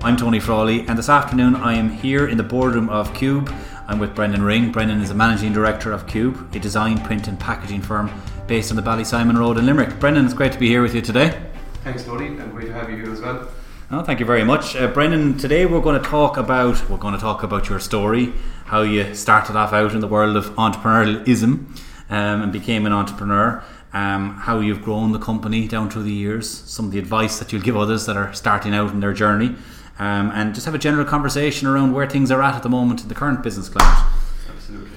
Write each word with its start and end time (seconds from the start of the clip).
I'm 0.00 0.16
Tony 0.16 0.38
Frawley, 0.38 0.86
and 0.86 0.96
this 0.96 1.08
afternoon 1.08 1.56
I 1.56 1.74
am 1.74 1.90
here 1.90 2.28
in 2.28 2.36
the 2.36 2.44
boardroom 2.44 2.88
of 2.88 3.12
Cube. 3.14 3.52
I'm 3.88 3.98
with 3.98 4.14
Brendan 4.14 4.42
Ring. 4.42 4.70
Brendan 4.70 5.00
is 5.00 5.08
the 5.08 5.14
managing 5.16 5.52
director 5.52 5.90
of 5.92 6.06
Cube, 6.06 6.54
a 6.54 6.60
design, 6.60 7.02
print, 7.02 7.26
and 7.26 7.38
packaging 7.38 7.82
firm 7.82 8.08
based 8.46 8.70
on 8.70 8.76
the 8.76 8.82
Ballysimon 8.82 9.36
Road 9.36 9.58
in 9.58 9.66
Limerick. 9.66 9.98
Brendan, 9.98 10.24
it's 10.24 10.34
great 10.34 10.52
to 10.52 10.58
be 10.58 10.68
here 10.68 10.82
with 10.82 10.94
you 10.94 11.02
today. 11.02 11.42
Thanks, 11.82 12.04
Tony, 12.04 12.26
and 12.26 12.52
great 12.52 12.68
to 12.68 12.72
have 12.74 12.88
you 12.88 12.96
here 12.96 13.12
as 13.12 13.20
well. 13.20 13.48
Oh, 13.90 14.02
thank 14.04 14.20
you 14.20 14.26
very 14.26 14.44
much, 14.44 14.76
uh, 14.76 14.86
Brendan. 14.86 15.36
Today 15.36 15.66
we're 15.66 15.80
going 15.80 16.00
to 16.00 16.08
talk 16.08 16.36
about 16.36 16.88
we're 16.88 16.96
going 16.96 17.14
to 17.14 17.20
talk 17.20 17.42
about 17.42 17.68
your 17.68 17.80
story, 17.80 18.32
how 18.66 18.82
you 18.82 19.16
started 19.16 19.56
off 19.56 19.72
out 19.72 19.94
in 19.94 20.00
the 20.00 20.06
world 20.06 20.36
of 20.36 20.46
entrepreneurialism 20.50 21.66
um, 22.08 22.42
and 22.42 22.52
became 22.52 22.86
an 22.86 22.92
entrepreneur 22.92 23.64
um, 23.92 24.36
how 24.36 24.60
you've 24.60 24.82
grown 24.82 25.12
the 25.12 25.18
company 25.18 25.66
down 25.66 25.90
through 25.90 26.02
the 26.02 26.12
years, 26.12 26.48
some 26.48 26.86
of 26.86 26.92
the 26.92 26.98
advice 26.98 27.38
that 27.38 27.52
you'll 27.52 27.62
give 27.62 27.76
others 27.76 28.06
that 28.06 28.16
are 28.16 28.32
starting 28.34 28.74
out 28.74 28.90
in 28.90 29.00
their 29.00 29.14
journey, 29.14 29.54
um, 29.98 30.30
and 30.34 30.54
just 30.54 30.66
have 30.66 30.74
a 30.74 30.78
general 30.78 31.04
conversation 31.04 31.66
around 31.66 31.92
where 31.92 32.08
things 32.08 32.30
are 32.30 32.42
at 32.42 32.54
at 32.54 32.62
the 32.62 32.68
moment 32.68 33.02
in 33.02 33.08
the 33.08 33.14
current 33.14 33.42
business 33.42 33.68
climate. 33.68 34.12
Absolutely. 34.48 34.90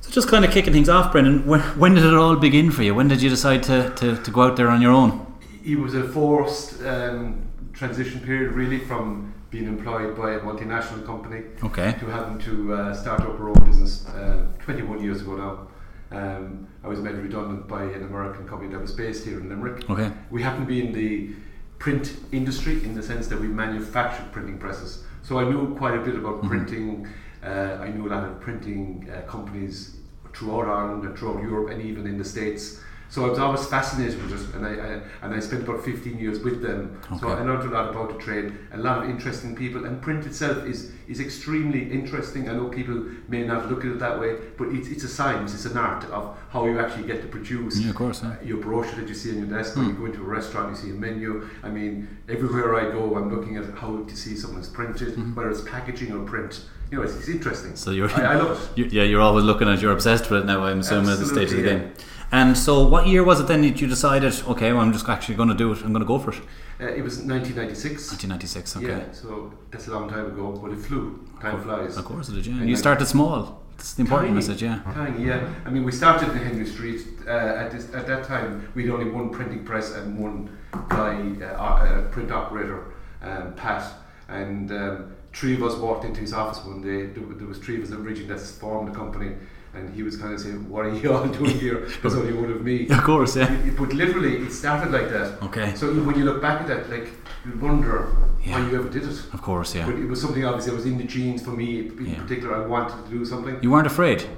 So, 0.00 0.10
just 0.10 0.28
kind 0.28 0.44
of 0.44 0.50
kicking 0.50 0.72
things 0.72 0.88
off, 0.88 1.12
Brendan, 1.12 1.46
when, 1.46 1.60
when 1.78 1.94
did 1.94 2.04
it 2.04 2.14
all 2.14 2.36
begin 2.36 2.70
for 2.70 2.82
you? 2.82 2.94
When 2.94 3.08
did 3.08 3.20
you 3.20 3.28
decide 3.28 3.62
to, 3.64 3.92
to, 3.96 4.16
to 4.22 4.30
go 4.30 4.42
out 4.42 4.56
there 4.56 4.68
on 4.68 4.80
your 4.80 4.92
own? 4.92 5.26
It 5.64 5.78
was 5.78 5.94
a 5.94 6.08
forced 6.08 6.82
um, 6.82 7.46
transition 7.72 8.20
period, 8.20 8.52
really, 8.52 8.78
from 8.78 9.34
being 9.50 9.66
employed 9.66 10.16
by 10.16 10.32
a 10.32 10.40
multinational 10.40 11.04
company 11.04 11.44
okay. 11.62 11.94
to 11.98 12.06
having 12.06 12.38
to 12.38 12.74
uh, 12.74 12.94
start 12.94 13.20
up 13.20 13.38
our 13.40 13.48
own 13.50 13.64
business 13.64 14.06
uh, 14.08 14.46
21 14.60 15.02
years 15.02 15.22
ago 15.22 15.36
now. 15.36 15.68
Um, 16.10 16.68
I 16.84 16.88
was 16.88 17.00
made 17.00 17.14
redundant 17.14 17.66
by 17.66 17.82
an 17.82 18.04
American 18.04 18.46
company 18.46 18.70
that 18.72 18.80
was 18.80 18.92
based 18.92 19.24
here 19.24 19.40
in 19.40 19.48
Limerick. 19.48 19.88
Okay. 19.90 20.12
We 20.30 20.42
happened 20.42 20.66
to 20.66 20.72
be 20.72 20.86
in 20.86 20.92
the 20.92 21.34
print 21.78 22.16
industry 22.32 22.82
in 22.84 22.94
the 22.94 23.02
sense 23.02 23.26
that 23.28 23.40
we 23.40 23.48
manufactured 23.48 24.30
printing 24.32 24.58
presses. 24.58 25.04
So 25.22 25.38
I 25.38 25.44
knew 25.44 25.74
quite 25.76 25.94
a 25.94 26.00
bit 26.00 26.14
about 26.14 26.36
mm-hmm. 26.36 26.48
printing. 26.48 27.08
Uh, 27.42 27.78
I 27.80 27.88
knew 27.90 28.06
a 28.06 28.10
lot 28.10 28.24
of 28.24 28.40
printing 28.40 29.10
uh, 29.10 29.22
companies 29.30 29.96
throughout 30.34 30.66
Ireland 30.66 31.04
and 31.04 31.18
throughout 31.18 31.42
Europe 31.42 31.70
and 31.70 31.82
even 31.82 32.06
in 32.06 32.18
the 32.18 32.24
States. 32.24 32.80
So 33.08 33.24
I 33.24 33.30
was 33.30 33.38
always 33.38 33.66
fascinated 33.66 34.20
with 34.22 34.32
it, 34.32 34.54
and 34.54 34.66
I, 34.66 34.70
I 34.70 35.00
and 35.22 35.34
I 35.34 35.40
spent 35.40 35.62
about 35.62 35.84
15 35.84 36.18
years 36.18 36.40
with 36.40 36.60
them. 36.60 37.00
Okay. 37.06 37.18
So 37.20 37.28
I 37.28 37.42
learned 37.42 37.62
a 37.62 37.74
lot 37.74 37.90
about 37.90 38.12
the 38.12 38.18
trade, 38.18 38.52
a 38.72 38.76
lot 38.76 39.04
of 39.04 39.10
interesting 39.10 39.54
people, 39.54 39.84
and 39.84 40.02
print 40.02 40.26
itself 40.26 40.64
is 40.64 40.92
is 41.06 41.20
extremely 41.20 41.90
interesting. 41.90 42.48
I 42.48 42.54
know 42.54 42.68
people 42.68 43.04
may 43.28 43.44
not 43.44 43.70
look 43.70 43.84
at 43.84 43.92
it 43.92 43.98
that 44.00 44.18
way, 44.18 44.36
but 44.58 44.68
it's, 44.68 44.88
it's 44.88 45.04
a 45.04 45.08
science, 45.08 45.54
it's 45.54 45.64
an 45.66 45.76
art 45.76 46.04
of 46.06 46.36
how 46.50 46.66
you 46.66 46.80
actually 46.80 47.06
get 47.06 47.22
to 47.22 47.28
produce 47.28 47.78
yeah, 47.78 47.90
of 47.90 47.96
course, 47.96 48.22
yeah. 48.22 48.34
your 48.42 48.58
brochure 48.58 48.96
that 48.96 49.08
you 49.08 49.14
see 49.14 49.30
on 49.30 49.38
your 49.38 49.58
desk. 49.58 49.74
Mm. 49.74 49.76
When 49.76 49.86
you 49.88 49.94
go 49.94 50.06
into 50.06 50.20
a 50.22 50.24
restaurant, 50.24 50.70
you 50.70 50.76
see 50.76 50.90
a 50.90 50.94
menu. 50.94 51.48
I 51.62 51.68
mean, 51.68 52.08
everywhere 52.28 52.74
I 52.74 52.90
go, 52.90 53.16
I'm 53.16 53.34
looking 53.34 53.56
at 53.56 53.72
how 53.78 54.02
to 54.02 54.16
see 54.16 54.36
something's 54.36 54.68
printed, 54.68 55.14
mm-hmm. 55.14 55.34
whether 55.34 55.50
it's 55.50 55.62
packaging 55.62 56.12
or 56.12 56.24
print 56.24 56.64
you 56.90 56.98
know, 56.98 57.02
it's, 57.02 57.16
it's 57.16 57.28
interesting. 57.28 57.74
So 57.74 57.90
you're, 57.90 58.08
I, 58.10 58.34
I 58.34 58.36
love 58.36 58.62
it. 58.62 58.78
You, 58.78 58.84
yeah, 58.84 59.02
you're 59.02 59.20
always 59.20 59.44
looking 59.44 59.68
at. 59.68 59.80
You're 59.80 59.92
obsessed 59.92 60.30
with 60.30 60.42
it 60.42 60.46
now. 60.46 60.62
I'm 60.62 60.80
assuming 60.80 61.10
at 61.10 61.18
the 61.18 61.26
stage 61.26 61.50
of 61.50 61.56
the 61.56 61.62
game. 61.62 61.92
And 62.32 62.58
so, 62.58 62.86
what 62.86 63.06
year 63.06 63.22
was 63.22 63.40
it 63.40 63.46
then 63.46 63.62
that 63.62 63.80
you 63.80 63.86
decided, 63.86 64.34
okay, 64.48 64.72
well, 64.72 64.82
I'm 64.82 64.92
just 64.92 65.08
actually 65.08 65.36
going 65.36 65.48
to 65.48 65.54
do 65.54 65.72
it, 65.72 65.82
I'm 65.82 65.92
going 65.92 66.00
to 66.00 66.06
go 66.06 66.18
for 66.18 66.32
it? 66.32 66.40
Uh, 66.80 66.86
it 66.86 67.02
was 67.02 67.18
1996. 67.18 68.10
1996, 68.12 68.76
okay. 68.76 68.86
Yeah, 68.86 69.12
so 69.12 69.52
that's 69.70 69.86
a 69.86 69.92
long 69.92 70.08
time 70.08 70.26
ago, 70.26 70.50
but 70.50 70.72
it 70.72 70.78
flew. 70.78 71.26
Time 71.40 71.62
flies. 71.62 71.96
Of 71.96 72.04
course 72.04 72.28
it 72.28 72.34
did, 72.34 72.46
yeah. 72.46 72.60
And 72.60 72.68
you 72.68 72.76
started 72.76 73.06
small. 73.06 73.62
That's 73.76 73.94
the 73.94 74.02
important 74.02 74.28
tiny, 74.28 74.34
message, 74.34 74.62
yeah. 74.62 74.80
Tiny, 74.92 75.26
yeah. 75.26 75.48
I 75.64 75.70
mean, 75.70 75.84
we 75.84 75.92
started 75.92 76.30
in 76.30 76.38
Henry 76.38 76.66
Street. 76.66 77.06
Uh, 77.26 77.30
at, 77.30 77.70
this, 77.70 77.94
at 77.94 78.06
that 78.06 78.24
time, 78.24 78.68
we 78.74 78.84
had 78.84 78.92
only 78.92 79.10
one 79.10 79.30
printing 79.30 79.64
press 79.64 79.94
and 79.94 80.18
one 80.18 80.56
guy, 80.88 81.32
uh, 81.42 81.46
uh, 81.46 82.02
print 82.08 82.32
operator, 82.32 82.94
um, 83.22 83.54
Pat. 83.54 83.92
And 84.28 84.72
um, 84.72 85.14
three 85.32 85.54
of 85.54 85.62
us 85.62 85.76
walked 85.76 86.04
into 86.04 86.20
his 86.20 86.32
office 86.32 86.64
one 86.64 86.82
day. 86.82 87.06
There, 87.06 87.24
there 87.34 87.46
was 87.46 87.58
three 87.58 87.76
of 87.76 87.84
us 87.84 87.92
originally 87.92 88.34
that 88.34 88.40
formed 88.40 88.88
the 88.88 88.96
company 88.96 89.32
and 89.76 89.94
he 89.94 90.02
was 90.02 90.16
kind 90.16 90.32
of 90.34 90.40
saying, 90.40 90.68
"What 90.68 90.86
are 90.86 90.94
you 90.94 91.12
all 91.12 91.26
doing 91.40 91.58
here?" 91.58 91.88
There's 92.02 92.14
only 92.14 92.32
one 92.32 92.50
of 92.50 92.62
me. 92.62 92.88
Of 92.96 93.02
course, 93.04 93.36
yeah. 93.36 93.50
But 93.78 93.92
literally, 93.92 94.36
it 94.46 94.52
started 94.52 94.90
like 94.92 95.08
that. 95.10 95.42
Okay. 95.42 95.74
So 95.74 95.92
when 96.06 96.16
you 96.18 96.24
look 96.24 96.40
back 96.40 96.62
at 96.62 96.66
that, 96.68 96.90
like 96.90 97.08
you 97.44 97.58
wonder 97.58 98.08
yeah. 98.44 98.52
how 98.52 98.58
you 98.68 98.78
ever 98.78 98.88
did 98.88 99.04
it. 99.04 99.18
Of 99.32 99.42
course, 99.42 99.74
yeah. 99.74 99.86
But 99.86 99.96
it 99.96 100.06
was 100.06 100.20
something 100.20 100.44
obviously 100.44 100.70
that 100.70 100.76
was 100.76 100.86
in 100.86 100.98
the 100.98 101.04
genes 101.04 101.42
for 101.42 101.50
me. 101.50 101.88
In 101.88 102.06
yeah. 102.06 102.22
particular, 102.22 102.56
I 102.62 102.66
wanted 102.66 103.04
to 103.04 103.10
do 103.10 103.24
something. 103.24 103.58
You 103.62 103.70
weren't 103.70 103.86
afraid. 103.86 104.24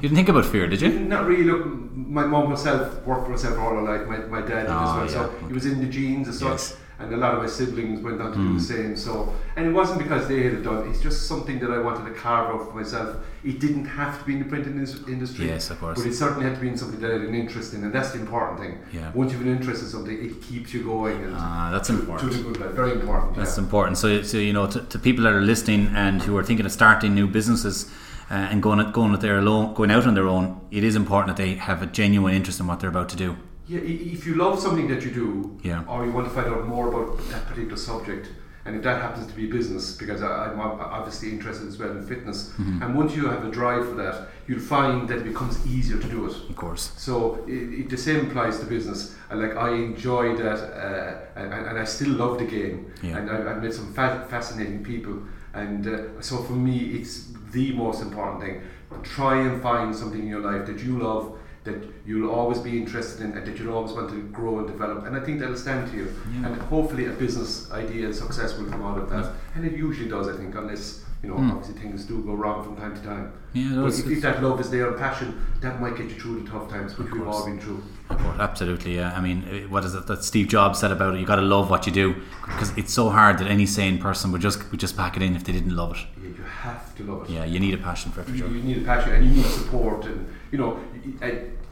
You 0.00 0.08
didn't 0.08 0.16
think 0.16 0.30
about 0.30 0.46
fear, 0.46 0.66
did 0.66 0.80
you? 0.82 0.98
Not 0.98 1.26
really. 1.26 1.44
Look, 1.44 1.64
my 1.94 2.26
mom 2.26 2.50
herself 2.50 3.06
worked 3.06 3.26
for 3.26 3.32
herself 3.32 3.56
all 3.56 3.76
her 3.76 3.82
life. 3.82 4.04
My, 4.08 4.18
my 4.36 4.40
dad 4.40 4.62
did 4.62 4.70
oh, 4.70 5.04
as 5.04 5.14
well. 5.14 5.30
Yeah. 5.30 5.38
So 5.40 5.46
it 5.46 5.52
was 5.52 5.64
in 5.64 5.78
the 5.78 5.86
genes 5.86 6.26
as 6.26 6.42
yes. 6.42 6.76
And 7.02 7.12
a 7.12 7.16
lot 7.16 7.34
of 7.34 7.40
my 7.40 7.48
siblings 7.48 8.00
went 8.00 8.20
on 8.20 8.32
to 8.32 8.38
mm. 8.38 8.42
do 8.42 8.58
the 8.58 8.74
hmm. 8.74 8.94
same. 8.94 8.96
So, 8.96 9.34
and 9.56 9.66
it 9.66 9.72
wasn't 9.72 9.98
because 9.98 10.28
they 10.28 10.44
had 10.44 10.62
done. 10.62 10.88
It's 10.88 11.00
just 11.00 11.26
something 11.26 11.58
that 11.58 11.70
I 11.70 11.78
wanted 11.78 12.08
to 12.08 12.14
carve 12.14 12.54
out 12.54 12.68
for 12.68 12.74
myself. 12.74 13.16
It 13.44 13.58
didn't 13.58 13.86
have 13.86 14.18
to 14.20 14.24
be 14.24 14.34
in 14.34 14.38
the 14.38 14.44
printing 14.44 14.74
industry. 14.74 15.46
Yes, 15.46 15.70
of 15.70 15.80
course. 15.80 15.98
But 15.98 16.08
it 16.08 16.14
certainly 16.14 16.44
had 16.44 16.54
to 16.54 16.60
be 16.60 16.68
in 16.68 16.76
something 16.76 17.00
that 17.00 17.10
I 17.10 17.14
had 17.14 17.22
an 17.22 17.34
interest 17.34 17.74
in, 17.74 17.82
and 17.82 17.92
that's 17.92 18.12
the 18.12 18.20
important 18.20 18.60
thing. 18.60 18.78
Yeah. 18.92 19.10
Once 19.12 19.32
you've 19.32 19.42
an 19.42 19.48
interest 19.48 19.82
in 19.82 19.88
something, 19.88 20.24
it 20.24 20.40
keeps 20.42 20.72
you 20.72 20.84
going. 20.84 21.22
And 21.24 21.34
ah, 21.36 21.70
that's 21.72 21.88
to, 21.88 21.94
important. 21.94 22.32
To 22.32 22.52
good 22.52 22.56
Very 22.72 22.92
important. 22.92 23.36
That's 23.36 23.56
yeah. 23.56 23.64
important. 23.64 23.98
So, 23.98 24.22
so 24.22 24.38
you 24.38 24.52
know, 24.52 24.66
to, 24.68 24.80
to 24.80 24.98
people 24.98 25.24
that 25.24 25.32
are 25.32 25.42
listening 25.42 25.88
and 25.94 26.22
who 26.22 26.36
are 26.36 26.44
thinking 26.44 26.66
of 26.66 26.72
starting 26.72 27.14
new 27.14 27.26
businesses. 27.26 27.90
Uh, 28.30 28.36
and 28.36 28.62
going 28.62 28.90
going 28.92 29.12
at 29.12 29.20
their 29.20 29.36
alone, 29.36 29.74
going 29.74 29.90
out 29.90 30.06
on 30.06 30.14
their 30.14 30.26
own, 30.26 30.58
it 30.70 30.82
is 30.82 30.96
important 30.96 31.36
that 31.36 31.42
they 31.42 31.54
have 31.54 31.82
a 31.82 31.86
genuine 31.86 32.32
interest 32.32 32.60
in 32.60 32.66
what 32.66 32.80
they're 32.80 32.88
about 32.88 33.10
to 33.10 33.16
do 33.16 33.36
yeah, 33.66 33.80
if 33.80 34.26
you 34.26 34.34
love 34.34 34.58
something 34.58 34.88
that 34.88 35.04
you 35.04 35.10
do, 35.10 35.58
yeah. 35.62 35.84
or 35.86 36.04
you 36.04 36.12
want 36.12 36.28
to 36.28 36.34
find 36.34 36.48
out 36.48 36.66
more 36.66 36.88
about 36.88 37.18
that 37.30 37.46
particular 37.46 37.76
subject, 37.76 38.28
and 38.64 38.76
if 38.76 38.82
that 38.82 39.00
happens 39.00 39.26
to 39.26 39.34
be 39.34 39.46
business, 39.46 39.96
because 39.96 40.22
I, 40.22 40.52
am 40.52 40.60
obviously 40.60 41.30
interested 41.30 41.66
as 41.66 41.78
well 41.78 41.90
in 41.90 42.06
fitness, 42.06 42.50
mm-hmm. 42.50 42.82
and 42.82 42.94
once 42.96 43.14
you 43.14 43.26
have 43.28 43.44
a 43.44 43.50
drive 43.50 43.88
for 43.88 43.94
that, 43.94 44.28
you'll 44.46 44.60
find 44.60 45.08
that 45.08 45.18
it 45.18 45.24
becomes 45.24 45.64
easier 45.66 45.98
to 45.98 46.08
do 46.08 46.26
it. 46.26 46.32
Of 46.48 46.54
course. 46.54 46.92
So 46.96 47.44
it, 47.48 47.80
it, 47.80 47.90
the 47.90 47.96
same 47.96 48.28
applies 48.28 48.60
to 48.60 48.66
business. 48.66 49.16
And 49.30 49.40
like 49.40 49.56
I 49.56 49.70
enjoy 49.74 50.36
that, 50.36 50.58
uh, 50.58 51.40
and, 51.40 51.52
and, 51.52 51.78
I 51.78 51.84
still 51.84 52.10
love 52.10 52.38
the 52.38 52.44
game, 52.44 52.92
yeah. 53.02 53.18
and 53.18 53.30
I, 53.30 53.48
have 53.48 53.62
met 53.62 53.74
some 53.74 53.92
fa- 53.92 54.26
fascinating 54.28 54.84
people, 54.84 55.22
and 55.54 55.86
uh, 55.86 56.20
so 56.20 56.42
for 56.42 56.52
me, 56.52 56.78
it's 56.98 57.32
the 57.50 57.72
most 57.72 58.02
important 58.02 58.42
thing. 58.42 58.62
Try 59.02 59.40
and 59.40 59.62
find 59.62 59.94
something 59.96 60.20
in 60.20 60.28
your 60.28 60.40
life 60.40 60.66
that 60.66 60.80
you 60.80 60.98
love 60.98 61.38
that 61.64 61.76
you'll 62.04 62.30
always 62.30 62.58
be 62.58 62.76
interested 62.76 63.20
in 63.20 63.32
and 63.32 63.46
that 63.46 63.56
you'll 63.58 63.74
always 63.74 63.92
want 63.92 64.10
to 64.10 64.22
grow 64.28 64.58
and 64.58 64.66
develop. 64.66 65.06
And 65.06 65.16
I 65.16 65.20
think 65.20 65.38
that'll 65.40 65.56
stand 65.56 65.90
to 65.90 65.96
you. 65.96 66.14
Yeah. 66.32 66.46
And 66.46 66.56
hopefully 66.62 67.06
a 67.06 67.10
business 67.10 67.70
idea 67.70 68.06
and 68.06 68.14
success 68.14 68.58
will 68.58 68.66
come 68.66 68.82
out 68.82 68.98
of 68.98 69.08
that. 69.10 69.32
And 69.54 69.64
it 69.64 69.72
usually 69.72 70.08
does, 70.08 70.28
I 70.28 70.36
think, 70.36 70.54
unless, 70.56 71.04
you 71.22 71.28
know, 71.28 71.36
mm. 71.36 71.52
obviously 71.52 71.80
things 71.80 72.04
do 72.04 72.20
go 72.22 72.34
wrong 72.34 72.64
from 72.64 72.76
time 72.76 72.96
to 72.96 73.02
time. 73.02 73.32
Yeah, 73.52 73.76
but 73.76 73.86
if, 73.86 74.06
if, 74.06 74.22
that 74.22 74.42
love 74.42 74.60
is 74.60 74.70
there 74.70 74.88
and 74.88 74.98
passion, 74.98 75.40
that 75.60 75.80
might 75.80 75.96
get 75.96 76.08
you 76.08 76.18
through 76.18 76.42
the 76.42 76.50
tough 76.50 76.68
times, 76.68 76.98
which 76.98 77.12
we've 77.12 77.26
all 77.26 77.44
been 77.44 77.60
through. 77.60 77.82
Absolutely, 78.10 78.96
yeah. 78.96 79.16
I 79.16 79.20
mean, 79.20 79.44
eh, 79.50 79.64
what 79.66 79.84
is 79.84 79.94
it 79.94 80.06
that 80.06 80.24
Steve 80.24 80.48
Jobs 80.48 80.80
said 80.80 80.90
about 80.90 81.14
it? 81.14 81.20
You 81.20 81.26
got 81.26 81.36
to 81.36 81.42
love 81.42 81.70
what 81.70 81.86
you 81.86 81.92
do 81.92 82.14
because 82.46 82.76
it's 82.76 82.92
so 82.92 83.10
hard 83.10 83.38
that 83.38 83.46
any 83.46 83.66
sane 83.66 83.98
person 83.98 84.32
would 84.32 84.40
just 84.40 84.70
would 84.70 84.80
just 84.80 84.96
pack 84.96 85.16
it 85.16 85.22
in 85.22 85.36
if 85.36 85.44
they 85.44 85.52
didn't 85.52 85.76
love 85.76 85.96
it. 85.96 86.21
You 86.42 86.48
have 86.48 86.94
to 86.96 87.02
love 87.04 87.24
it. 87.24 87.30
Yeah, 87.30 87.44
you 87.44 87.60
need 87.60 87.74
a 87.74 87.78
passion 87.78 88.10
for 88.10 88.22
it. 88.22 88.24
For 88.24 88.32
you, 88.32 88.38
sure. 88.38 88.48
you 88.48 88.62
need 88.62 88.78
a 88.78 88.84
passion 88.84 89.12
and 89.12 89.24
you 89.24 89.36
need 89.36 89.46
support, 89.46 90.04
and 90.06 90.28
you 90.50 90.58
know, 90.58 90.80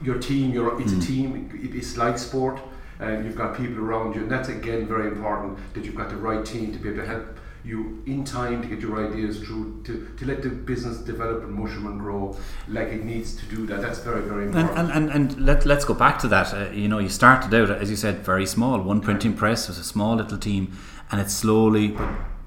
your 0.03 0.19
team. 0.19 0.53
Your 0.53 0.81
it's 0.81 0.93
mm. 0.93 1.03
a 1.03 1.07
team. 1.07 1.73
It's 1.75 1.97
like 1.97 2.19
sport. 2.19 2.61
And 3.01 3.25
you've 3.25 3.37
got 3.37 3.57
people 3.57 3.79
around 3.79 4.15
you, 4.15 4.21
and 4.21 4.31
that's 4.31 4.51
again 4.51 4.87
very 4.87 5.09
important 5.09 5.59
that 5.73 5.85
you've 5.87 5.95
got 5.95 6.11
the 6.11 6.17
right 6.17 6.45
team 6.45 6.71
to 6.73 6.79
be 6.79 6.91
able 6.91 7.01
to 7.01 7.07
help 7.07 7.41
you 7.65 8.03
in 8.07 8.25
time 8.25 8.63
to 8.63 8.69
get 8.69 8.81
your 8.81 9.07
ideas 9.07 9.39
through 9.41 9.83
to, 9.85 10.09
to 10.17 10.25
let 10.25 10.43
the 10.43 10.49
business 10.49 10.99
develop 10.99 11.43
and 11.43 11.53
mushroom 11.53 11.87
and 11.87 12.01
grow 12.01 12.35
like 12.69 12.89
it 12.89 13.05
needs 13.05 13.35
to 13.37 13.45
do 13.47 13.67
that 13.67 13.83
that's 13.83 13.99
very 13.99 14.23
very 14.23 14.47
important 14.47 14.79
and 14.79 14.91
and, 14.91 15.11
and, 15.11 15.33
and 15.33 15.45
let, 15.45 15.67
let's 15.67 15.85
go 15.85 15.93
back 15.93 16.19
to 16.19 16.29
that 16.29 16.55
uh, 16.55 16.71
you 16.71 16.89
know 16.89 16.99
you 16.99 17.09
started 17.09 17.53
out 17.55 17.71
as 17.71 17.91
you 17.91 17.97
said 17.97 18.25
very 18.25 18.47
small 18.47 18.81
one 18.81 19.01
printing 19.01 19.35
press 19.35 19.69
was 19.69 19.79
a 19.79 19.85
small 19.85 20.17
little 20.17 20.39
team 20.39 20.73
and 21.13 21.21
it 21.21 21.31
slowly 21.31 21.97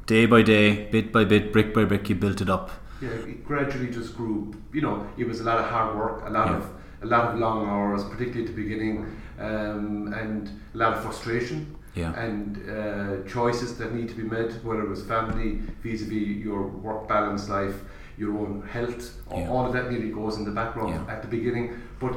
day 0.05 0.25
by 0.25 0.41
day 0.41 0.85
bit 0.91 1.11
by 1.11 1.23
bit 1.23 1.51
brick 1.53 1.73
by 1.73 1.85
brick 1.85 2.09
you 2.09 2.15
built 2.15 2.41
it 2.41 2.49
up 2.49 2.71
yeah 3.01 3.09
it 3.09 3.45
gradually 3.45 3.89
just 3.89 4.15
grew 4.15 4.53
you 4.73 4.81
know 4.81 5.07
it 5.17 5.27
was 5.27 5.39
a 5.39 5.43
lot 5.43 5.57
of 5.57 5.65
hard 5.65 5.95
work 5.95 6.23
a 6.25 6.29
lot 6.29 6.47
yeah. 6.47 6.57
of 6.57 6.69
a 7.01 7.05
lot 7.05 7.33
of 7.33 7.39
long 7.39 7.67
hours 7.67 8.03
particularly 8.03 8.41
at 8.41 8.47
the 8.47 8.61
beginning 8.61 9.19
um, 9.39 10.13
and 10.13 10.49
a 10.73 10.77
lot 10.77 10.93
of 10.93 11.03
frustration 11.03 11.75
yeah. 11.95 12.13
and 12.19 12.57
uh, 12.69 13.27
choices 13.29 13.77
that 13.77 13.93
need 13.93 14.09
to 14.09 14.15
be 14.15 14.23
made, 14.23 14.51
whether 14.63 14.83
it 14.83 14.89
was 14.89 15.03
family, 15.03 15.59
vis-a-vis 15.81 16.43
your 16.43 16.67
work 16.67 17.07
balance 17.07 17.49
life, 17.49 17.75
your 18.17 18.37
own 18.37 18.67
health, 18.71 19.11
yeah. 19.31 19.49
all 19.49 19.65
of 19.65 19.73
that 19.73 19.89
really 19.89 20.09
goes 20.09 20.37
in 20.37 20.45
the 20.45 20.51
background 20.51 21.05
yeah. 21.07 21.13
at 21.13 21.21
the 21.21 21.27
beginning. 21.27 21.79
But 21.99 22.15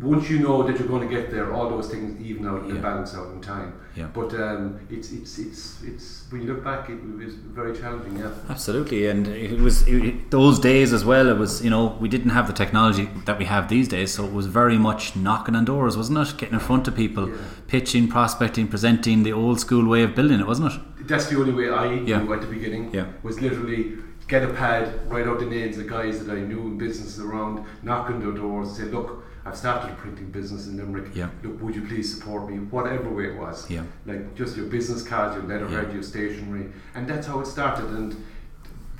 once 0.00 0.30
you 0.30 0.38
know 0.38 0.62
that 0.62 0.78
you're 0.78 0.88
going 0.88 1.06
to 1.06 1.14
get 1.14 1.30
there, 1.30 1.52
all 1.52 1.68
those 1.68 1.88
things 1.88 2.18
even 2.24 2.46
out 2.46 2.62
and 2.62 2.80
balance 2.80 3.14
out 3.14 3.30
in 3.32 3.40
time. 3.42 3.78
Yeah. 3.94 4.06
But 4.06 4.32
um, 4.34 4.80
it's 4.88 5.12
it's 5.12 5.38
it's 5.38 5.82
it's 5.82 6.24
when 6.30 6.42
you 6.42 6.54
look 6.54 6.64
back, 6.64 6.88
it 6.88 6.98
was 7.16 7.34
very 7.34 7.76
challenging. 7.76 8.18
Yeah. 8.18 8.32
Absolutely, 8.48 9.06
and 9.08 9.28
it 9.28 9.60
was 9.60 9.86
it, 9.86 10.30
those 10.30 10.58
days 10.58 10.94
as 10.94 11.04
well. 11.04 11.28
It 11.28 11.36
was 11.36 11.62
you 11.62 11.68
know 11.68 11.98
we 12.00 12.08
didn't 12.08 12.30
have 12.30 12.46
the 12.46 12.54
technology 12.54 13.08
that 13.26 13.38
we 13.38 13.44
have 13.44 13.68
these 13.68 13.86
days, 13.86 14.14
so 14.14 14.24
it 14.24 14.32
was 14.32 14.46
very 14.46 14.78
much 14.78 15.14
knocking 15.14 15.54
on 15.54 15.66
doors, 15.66 15.96
wasn't 15.96 16.18
it? 16.26 16.38
Getting 16.38 16.54
in 16.54 16.60
front 16.60 16.88
of 16.88 16.96
people, 16.96 17.28
yeah. 17.28 17.36
pitching, 17.66 18.08
prospecting, 18.08 18.68
presenting, 18.68 19.24
the 19.24 19.32
old 19.32 19.60
school 19.60 19.86
way 19.86 20.02
of 20.02 20.14
building 20.14 20.40
it, 20.40 20.46
wasn't 20.46 20.72
it? 20.72 20.80
that's 21.06 21.26
the 21.26 21.36
only 21.36 21.52
way 21.52 21.68
I 21.68 21.94
Yeah. 21.94 22.22
knew 22.22 22.32
at 22.32 22.40
the 22.40 22.46
beginning. 22.46 22.90
Yeah. 22.94 23.06
Was 23.22 23.40
literally 23.40 23.98
get 24.28 24.44
a 24.44 24.52
pad, 24.54 25.00
write 25.10 25.26
out 25.26 25.40
the 25.40 25.46
names 25.46 25.76
of 25.76 25.84
the 25.84 25.90
guys 25.90 26.24
that 26.24 26.32
I 26.32 26.40
knew 26.40 26.60
in 26.60 26.78
businesses 26.78 27.20
around, 27.20 27.66
knock 27.82 28.08
on 28.08 28.20
their 28.20 28.30
doors, 28.32 28.68
and 28.68 28.76
say, 28.76 28.84
look, 28.84 29.24
I've 29.44 29.56
started 29.56 29.90
a 29.90 29.94
printing 29.96 30.30
business 30.30 30.66
in 30.66 30.76
Limerick. 30.76 31.14
Yeah. 31.14 31.30
Look, 31.42 31.60
would 31.62 31.74
you 31.74 31.84
please 31.86 32.14
support 32.14 32.48
me? 32.48 32.58
Whatever 32.58 33.10
way 33.10 33.26
it 33.26 33.36
was. 33.36 33.68
Yeah. 33.68 33.82
Like 34.06 34.34
just 34.34 34.56
your 34.56 34.66
business 34.66 35.02
cards, 35.02 35.34
your 35.34 35.44
letterhead, 35.44 35.88
Yeah. 35.88 35.94
your 35.94 36.02
stationery, 36.02 36.66
and 36.94 37.08
that's 37.08 37.26
how 37.26 37.40
it 37.40 37.46
started. 37.46 37.86
And 37.86 38.16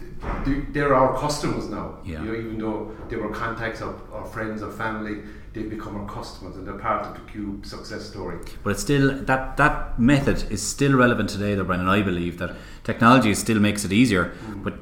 th- 0.01 0.45
th- 0.45 0.65
they're 0.71 0.95
our 0.95 1.17
customers 1.19 1.69
now. 1.69 1.99
Yeah. 2.05 2.23
You 2.23 2.27
know, 2.27 2.35
even 2.35 2.59
though 2.59 2.91
they 3.09 3.17
were 3.17 3.31
contacts 3.31 3.81
of 3.81 4.01
our 4.13 4.25
friends 4.25 4.63
or 4.63 4.73
family, 4.73 5.23
they've 5.53 5.71
become 5.71 5.97
our 5.97 6.09
customers, 6.09 6.57
and 6.57 6.67
they're 6.67 6.75
part 6.79 7.07
of 7.07 7.15
the 7.15 7.21
Cube 7.31 7.65
success 7.65 8.03
story. 8.09 8.39
But 8.65 8.71
it's 8.71 8.83
still 8.83 9.13
that 9.25 9.57
that 9.59 9.99
method 9.99 10.51
is 10.51 10.63
still 10.63 10.95
relevant 10.97 11.29
today, 11.31 11.55
though, 11.55 11.65
Brendan. 11.65 11.89
I 11.89 12.03
believe 12.03 12.39
that 12.39 12.57
technology 12.83 13.33
still 13.35 13.61
makes 13.61 13.85
it 13.85 13.93
easier, 13.93 14.35
mm. 14.47 14.65
but 14.65 14.75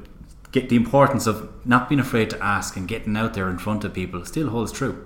get 0.51 0.69
the 0.69 0.75
importance 0.75 1.27
of 1.27 1.49
not 1.65 1.87
being 1.87 1.99
afraid 1.99 2.29
to 2.31 2.43
ask 2.43 2.75
and 2.75 2.87
getting 2.87 3.15
out 3.15 3.35
there 3.35 3.49
in 3.49 3.57
front 3.59 3.83
of 3.83 3.93
people 3.93 4.25
still 4.25 4.49
holds 4.49 4.71
true. 4.71 5.05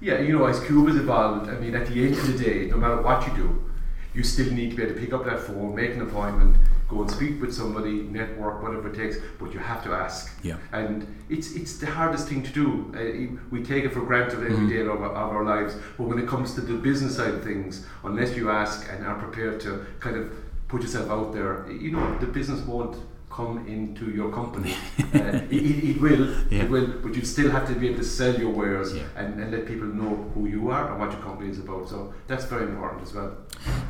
Yeah, 0.00 0.20
you 0.20 0.32
know, 0.36 0.44
as 0.46 0.60
Cube 0.64 0.88
has 0.88 0.96
evolved, 0.96 1.48
I 1.48 1.54
mean, 1.58 1.74
at 1.74 1.86
the 1.86 2.04
end 2.04 2.14
of 2.18 2.26
the 2.26 2.44
day, 2.44 2.66
no 2.66 2.76
matter 2.76 3.00
what 3.00 3.26
you 3.26 3.34
do, 3.34 3.70
you 4.14 4.22
still 4.22 4.52
need 4.52 4.70
to 4.70 4.76
be 4.76 4.82
able 4.82 4.94
to 4.94 5.00
pick 5.00 5.12
up 5.12 5.24
that 5.24 5.40
phone, 5.40 5.74
make 5.74 5.92
an 5.94 6.02
appointment, 6.02 6.56
go 6.88 7.00
and 7.02 7.10
speak 7.10 7.40
with 7.40 7.52
somebody, 7.52 8.02
network, 8.02 8.62
whatever 8.62 8.88
it 8.88 8.94
takes, 8.96 9.16
but 9.38 9.52
you 9.52 9.58
have 9.58 9.82
to 9.84 9.92
ask. 9.92 10.30
Yeah. 10.42 10.56
And 10.72 11.06
it's 11.28 11.54
it's 11.54 11.78
the 11.78 11.86
hardest 11.86 12.28
thing 12.28 12.42
to 12.42 12.52
do. 12.52 12.66
Uh, 12.94 13.36
we 13.50 13.62
take 13.62 13.84
it 13.84 13.92
for 13.92 14.00
granted 14.00 14.40
every 14.50 14.68
day 14.68 14.80
of, 14.82 14.88
our- 15.02 15.10
of 15.10 15.32
our 15.36 15.44
lives, 15.44 15.76
but 15.98 16.04
when 16.08 16.18
it 16.18 16.26
comes 16.28 16.54
to 16.54 16.60
the 16.60 16.74
business 16.74 17.16
side 17.16 17.34
of 17.34 17.42
things, 17.44 17.84
unless 18.04 18.36
you 18.36 18.50
ask 18.50 18.88
and 18.92 19.04
are 19.06 19.16
prepared 19.16 19.60
to 19.60 19.84
kind 20.00 20.16
of 20.16 20.30
put 20.68 20.82
yourself 20.82 21.10
out 21.10 21.32
there, 21.34 21.66
you 21.70 21.90
know, 21.90 22.18
the 22.18 22.26
business 22.26 22.60
won't 22.60 22.96
come 23.36 23.66
into 23.68 24.10
your 24.10 24.30
company. 24.32 24.72
uh, 25.14 25.18
it, 25.50 25.62
it, 25.90 26.00
will, 26.00 26.24
Yeah. 26.50 26.62
it 26.62 26.70
will, 26.70 26.86
but 27.02 27.14
you 27.14 27.22
still 27.22 27.50
have 27.50 27.66
to 27.68 27.74
be 27.74 27.88
able 27.88 27.98
to 27.98 28.04
sell 28.04 28.34
your 28.34 28.50
wares 28.50 28.94
Yeah. 28.94 29.02
and, 29.14 29.38
and 29.40 29.52
let 29.52 29.66
people 29.66 29.88
know 29.88 30.30
who 30.34 30.46
you 30.46 30.70
are 30.70 30.90
and 30.90 30.98
what 30.98 31.12
your 31.12 31.20
company 31.20 31.50
is 31.50 31.58
about. 31.58 31.86
So 31.88 32.14
that's 32.28 32.46
very 32.46 32.64
important 32.64 33.02
as 33.02 33.12
well. 33.12 33.36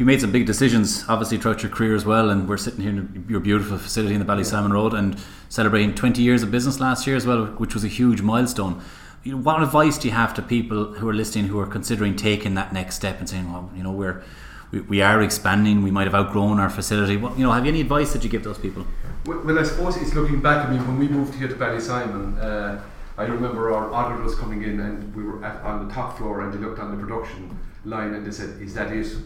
You 0.01 0.05
made 0.05 0.21
some 0.21 0.33
big 0.33 0.47
decisions, 0.47 1.05
obviously, 1.09 1.39
throughout 1.39 1.63
your 1.63 1.71
career 1.71 1.95
as 1.95 2.05
well, 2.05 2.31
and 2.31 2.49
we're 2.49 2.57
sitting 2.57 2.81
here 2.81 2.91
in 2.91 3.25
your 3.29 3.41
beautiful 3.41 3.79
facility 3.79 4.15
in 4.15 4.21
the 4.21 4.27
Ballysimon 4.27 4.73
Road 4.73 4.95
and 4.95 5.17
celebrating 5.49 5.95
20 5.95 6.21
years 6.23 6.43
of 6.43 6.51
business 6.51 6.81
last 6.81 7.07
year 7.07 7.15
as 7.15 7.25
well, 7.25 7.47
which 7.63 7.73
was 7.73 7.85
a 7.85 7.89
huge 7.89 8.23
milestone. 8.23 8.83
You 9.23 9.33
know, 9.33 9.39
what 9.39 9.63
advice 9.63 9.97
do 9.99 10.09
you 10.09 10.15
have 10.15 10.35
to 10.35 10.43
people 10.43 10.95
who 10.95 11.09
are 11.09 11.15
listening 11.15 11.47
who 11.47 11.59
are 11.61 11.67
considering 11.67 12.17
taking 12.17 12.55
that 12.55 12.73
next 12.73 12.97
step 12.97 13.21
and 13.21 13.29
saying, 13.29 13.53
well, 13.53 13.71
you 13.77 13.83
know, 13.85 13.93
we're 13.93 14.23
we, 14.71 14.81
we 14.81 15.03
are 15.03 15.23
expanding, 15.23 15.83
we 15.83 15.91
might 15.91 16.07
have 16.07 16.15
outgrown 16.15 16.59
our 16.59 16.71
facility. 16.71 17.17
What, 17.17 17.39
you 17.39 17.45
know, 17.45 17.53
have 17.53 17.65
you 17.65 17.71
any 17.71 17.81
advice 17.81 18.13
that 18.13 18.25
you 18.25 18.31
give 18.31 18.45
those 18.45 18.59
people? 18.59 18.87
Well, 19.25 19.41
well, 19.45 19.59
I 19.59 19.63
suppose 19.63 19.97
it's 19.97 20.15
looking 20.15 20.41
back. 20.41 20.67
I 20.67 20.71
mean, 20.71 20.87
when 20.87 20.99
we 20.99 21.09
moved 21.09 21.35
here 21.35 21.49
to 21.49 21.55
Ballysimon, 21.55 22.39
uh, 22.41 22.81
I 23.19 23.25
remember 23.25 23.73
our 23.75 23.93
auditors 23.93 24.35
coming 24.35 24.63
in 24.63 24.81
and 24.81 25.15
we 25.15 25.23
were 25.23 25.45
at, 25.45 25.63
on 25.63 25.87
the 25.87 25.95
top 25.95 26.19
floor 26.19 26.43
and 26.43 26.53
they 26.53 26.59
looked 26.59 26.79
on 26.79 26.91
the 26.91 27.03
production 27.05 27.59
line 27.85 28.13
and 28.15 28.27
they 28.27 28.31
said, 28.31 28.61
"Is 28.61 28.75
that 28.75 28.93
it?" 28.93 29.17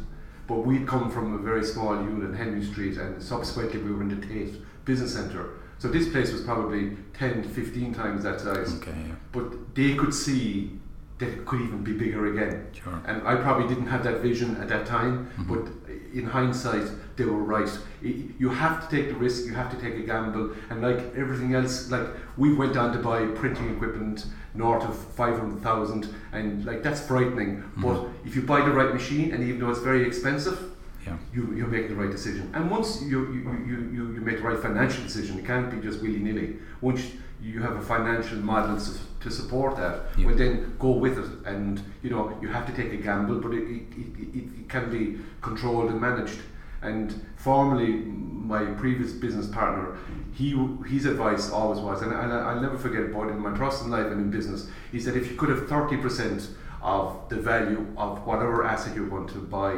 But 0.47 0.67
we'd 0.67 0.87
come 0.87 1.11
from 1.11 1.35
a 1.35 1.39
very 1.39 1.65
small 1.65 1.95
unit, 1.95 2.31
in 2.31 2.35
Henry 2.35 2.65
Street, 2.65 2.97
and 2.97 3.23
subsequently 3.23 3.81
we 3.81 3.93
were 3.93 4.03
in 4.03 4.21
the 4.21 4.27
Tate 4.27 4.55
Business 4.85 5.15
Centre. 5.15 5.51
So 5.79 5.89
this 5.89 6.09
place 6.09 6.33
was 6.33 6.43
probably 6.43 6.97
10 7.15 7.43
to 7.43 7.49
15 7.49 7.95
times 7.95 8.23
that 8.25 8.41
size. 8.41 8.75
Okay. 8.75 9.13
But 9.33 9.75
they 9.75 9.95
could 9.95 10.13
see 10.13 10.80
that 11.21 11.29
it 11.29 11.47
could 11.47 11.61
even 11.61 11.85
be 11.85 11.93
bigger 11.93 12.33
again. 12.33 12.67
Sure. 12.73 13.01
And 13.07 13.27
I 13.27 13.37
probably 13.37 13.69
didn't 13.69 13.87
have 13.87 14.03
that 14.05 14.21
vision 14.21 14.57
at 14.57 14.69
that 14.69 14.87
time, 14.87 15.31
mm-hmm. 15.39 15.55
but 15.55 15.71
in 16.13 16.25
hindsight, 16.25 16.91
they 17.17 17.25
were 17.27 17.43
right. 17.43 17.71
You 18.03 18.49
have 18.49 18.89
to 18.89 18.97
take 18.97 19.09
the 19.09 19.15
risk, 19.15 19.45
you 19.45 19.53
have 19.53 19.71
to 19.71 19.81
take 19.81 19.95
a 19.95 20.07
gamble, 20.07 20.51
and 20.71 20.81
like 20.81 20.99
everything 21.15 21.55
else, 21.55 21.91
like 21.91 22.09
we 22.39 22.55
went 22.55 22.77
on 22.77 22.93
to 22.95 22.99
buy 22.99 23.27
printing 23.27 23.71
equipment 23.77 24.27
north 24.55 24.83
of 24.83 24.97
500,000, 25.15 26.13
and 26.33 26.65
like 26.65 26.83
that's 26.83 27.07
frightening. 27.07 27.59
Mm-hmm. 27.59 27.83
But 27.83 28.09
if 28.25 28.35
you 28.35 28.43
buy 28.43 28.65
the 28.65 28.73
right 28.73 28.93
machine, 28.93 29.33
and 29.33 29.45
even 29.45 29.61
though 29.61 29.71
it's 29.71 29.81
very 29.81 30.07
expensive, 30.07 30.59
Yeah. 31.07 31.17
you, 31.33 31.55
you're 31.57 31.67
making 31.67 31.89
the 31.89 31.95
right 31.97 32.11
decision. 32.11 32.51
And 32.55 32.71
once 32.71 33.01
you, 33.03 33.33
you, 33.33 33.41
you, 33.67 33.91
you, 33.93 34.13
you 34.15 34.21
make 34.21 34.37
the 34.39 34.43
right 34.43 34.59
financial 34.59 35.03
decision, 35.03 35.39
it 35.39 35.47
can't 35.47 35.71
be 35.71 35.79
just 35.81 36.03
willy 36.03 36.19
nilly. 36.19 36.57
Once 36.81 37.03
you 37.43 37.63
have 37.63 37.77
a 37.77 37.81
financial 37.81 38.37
model 38.39 38.79
to, 38.79 38.93
to 39.21 39.31
support 39.31 39.77
that, 39.77 40.03
Yeah. 40.19 40.27
well 40.27 40.35
then 40.37 40.77
go 40.79 40.91
with 40.91 41.19
it. 41.19 41.47
And 41.47 41.81
you 42.03 42.11
know 42.11 42.37
you 42.43 42.49
have 42.49 42.67
to 42.67 42.73
take 42.73 42.93
a 42.93 42.97
gamble, 42.99 43.41
but 43.41 43.53
it, 43.55 43.63
it, 43.63 43.83
it, 43.97 44.45
it, 44.61 44.69
can 44.69 44.91
be 44.91 45.19
controlled 45.41 45.91
and 45.91 46.01
managed. 46.01 46.39
And 46.83 47.27
formerly, 47.37 47.93
my 47.93 48.65
previous 48.65 49.13
business 49.13 49.47
partner, 49.47 49.97
he 50.33 50.51
his 50.87 51.07
advice 51.07 51.51
always 51.51 51.81
was, 51.81 52.03
and, 52.03 52.13
and 52.13 52.33
I'll 52.33 52.61
never 52.61 52.79
forget 52.79 53.03
about 53.03 53.29
it, 53.29 53.33
in 53.33 53.39
my 53.41 53.53
personal 53.53 53.99
life 53.99 54.11
and 54.13 54.21
in 54.21 54.31
business, 54.31 54.69
he 54.93 55.01
said 55.01 55.17
if 55.17 55.31
you 55.31 55.37
could 55.37 55.49
have 55.51 55.67
thirty 55.69 55.97
percent 55.97 56.49
of 56.83 57.29
the 57.29 57.37
value 57.37 57.87
of 57.99 58.25
whatever 58.27 58.65
asset 58.65 58.95
you 58.97 59.05
want 59.05 59.29
to 59.31 59.39
buy, 59.39 59.75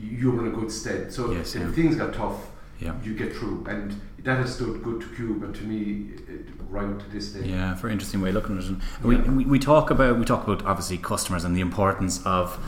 you're 0.00 0.38
in 0.46 0.52
a 0.52 0.56
good 0.56 0.70
stead. 0.70 1.12
So 1.12 1.30
Yes, 1.32 1.54
if 1.54 1.62
yeah. 1.62 1.72
things 1.72 1.96
got 1.96 2.14
tough, 2.14 2.36
Yeah. 2.78 2.94
you 3.04 3.14
get 3.14 3.34
through, 3.36 3.66
and 3.68 4.00
that 4.24 4.38
has 4.38 4.54
stood 4.54 4.82
good 4.82 5.00
to 5.02 5.06
Cube 5.08 5.42
and 5.42 5.54
to 5.54 5.62
me 5.64 6.10
right 6.70 6.98
to 6.98 7.10
this 7.10 7.32
day. 7.32 7.48
Yeah, 7.48 7.74
very 7.74 7.92
interesting 7.92 8.20
way 8.20 8.28
of 8.30 8.36
looking 8.36 8.56
at 8.58 8.64
it. 8.64 8.70
And 8.70 8.80
we, 9.04 9.16
we, 9.16 9.44
we 9.44 9.58
talk 9.58 9.90
about 9.90 10.18
we 10.18 10.24
talk 10.24 10.44
about 10.46 10.64
obviously 10.64 10.98
customers 10.98 11.44
and 11.44 11.54
the 11.56 11.60
importance 11.60 12.20
of 12.24 12.58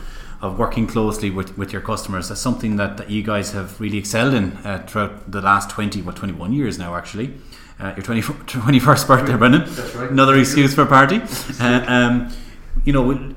of 0.41 0.59
working 0.59 0.85
closely 0.87 1.29
with, 1.29 1.57
with 1.57 1.71
your 1.71 1.81
customers. 1.81 2.27
That's 2.27 2.41
something 2.41 2.75
that, 2.75 2.97
that 2.97 3.09
you 3.09 3.23
guys 3.23 3.53
have 3.53 3.79
really 3.79 3.97
excelled 3.97 4.33
in 4.33 4.51
uh, 4.65 4.83
throughout 4.85 5.31
the 5.31 5.39
last 5.41 5.69
twenty, 5.69 6.01
what 6.01 6.15
twenty 6.17 6.33
one 6.33 6.51
years 6.53 6.77
now 6.77 6.95
actually. 6.95 7.33
Uh, 7.79 7.91
your 7.97 8.03
20, 8.03 8.21
21st 8.21 9.07
birthday, 9.11 9.35
Brendan. 9.35 9.61
That's 9.65 9.95
right. 9.95 10.11
Another 10.11 10.35
excuse 10.37 10.75
for 10.75 10.81
a 10.83 10.85
party. 10.85 11.19
Uh, 11.59 11.83
um, 11.87 12.29
you 12.85 12.93
know, 12.93 13.33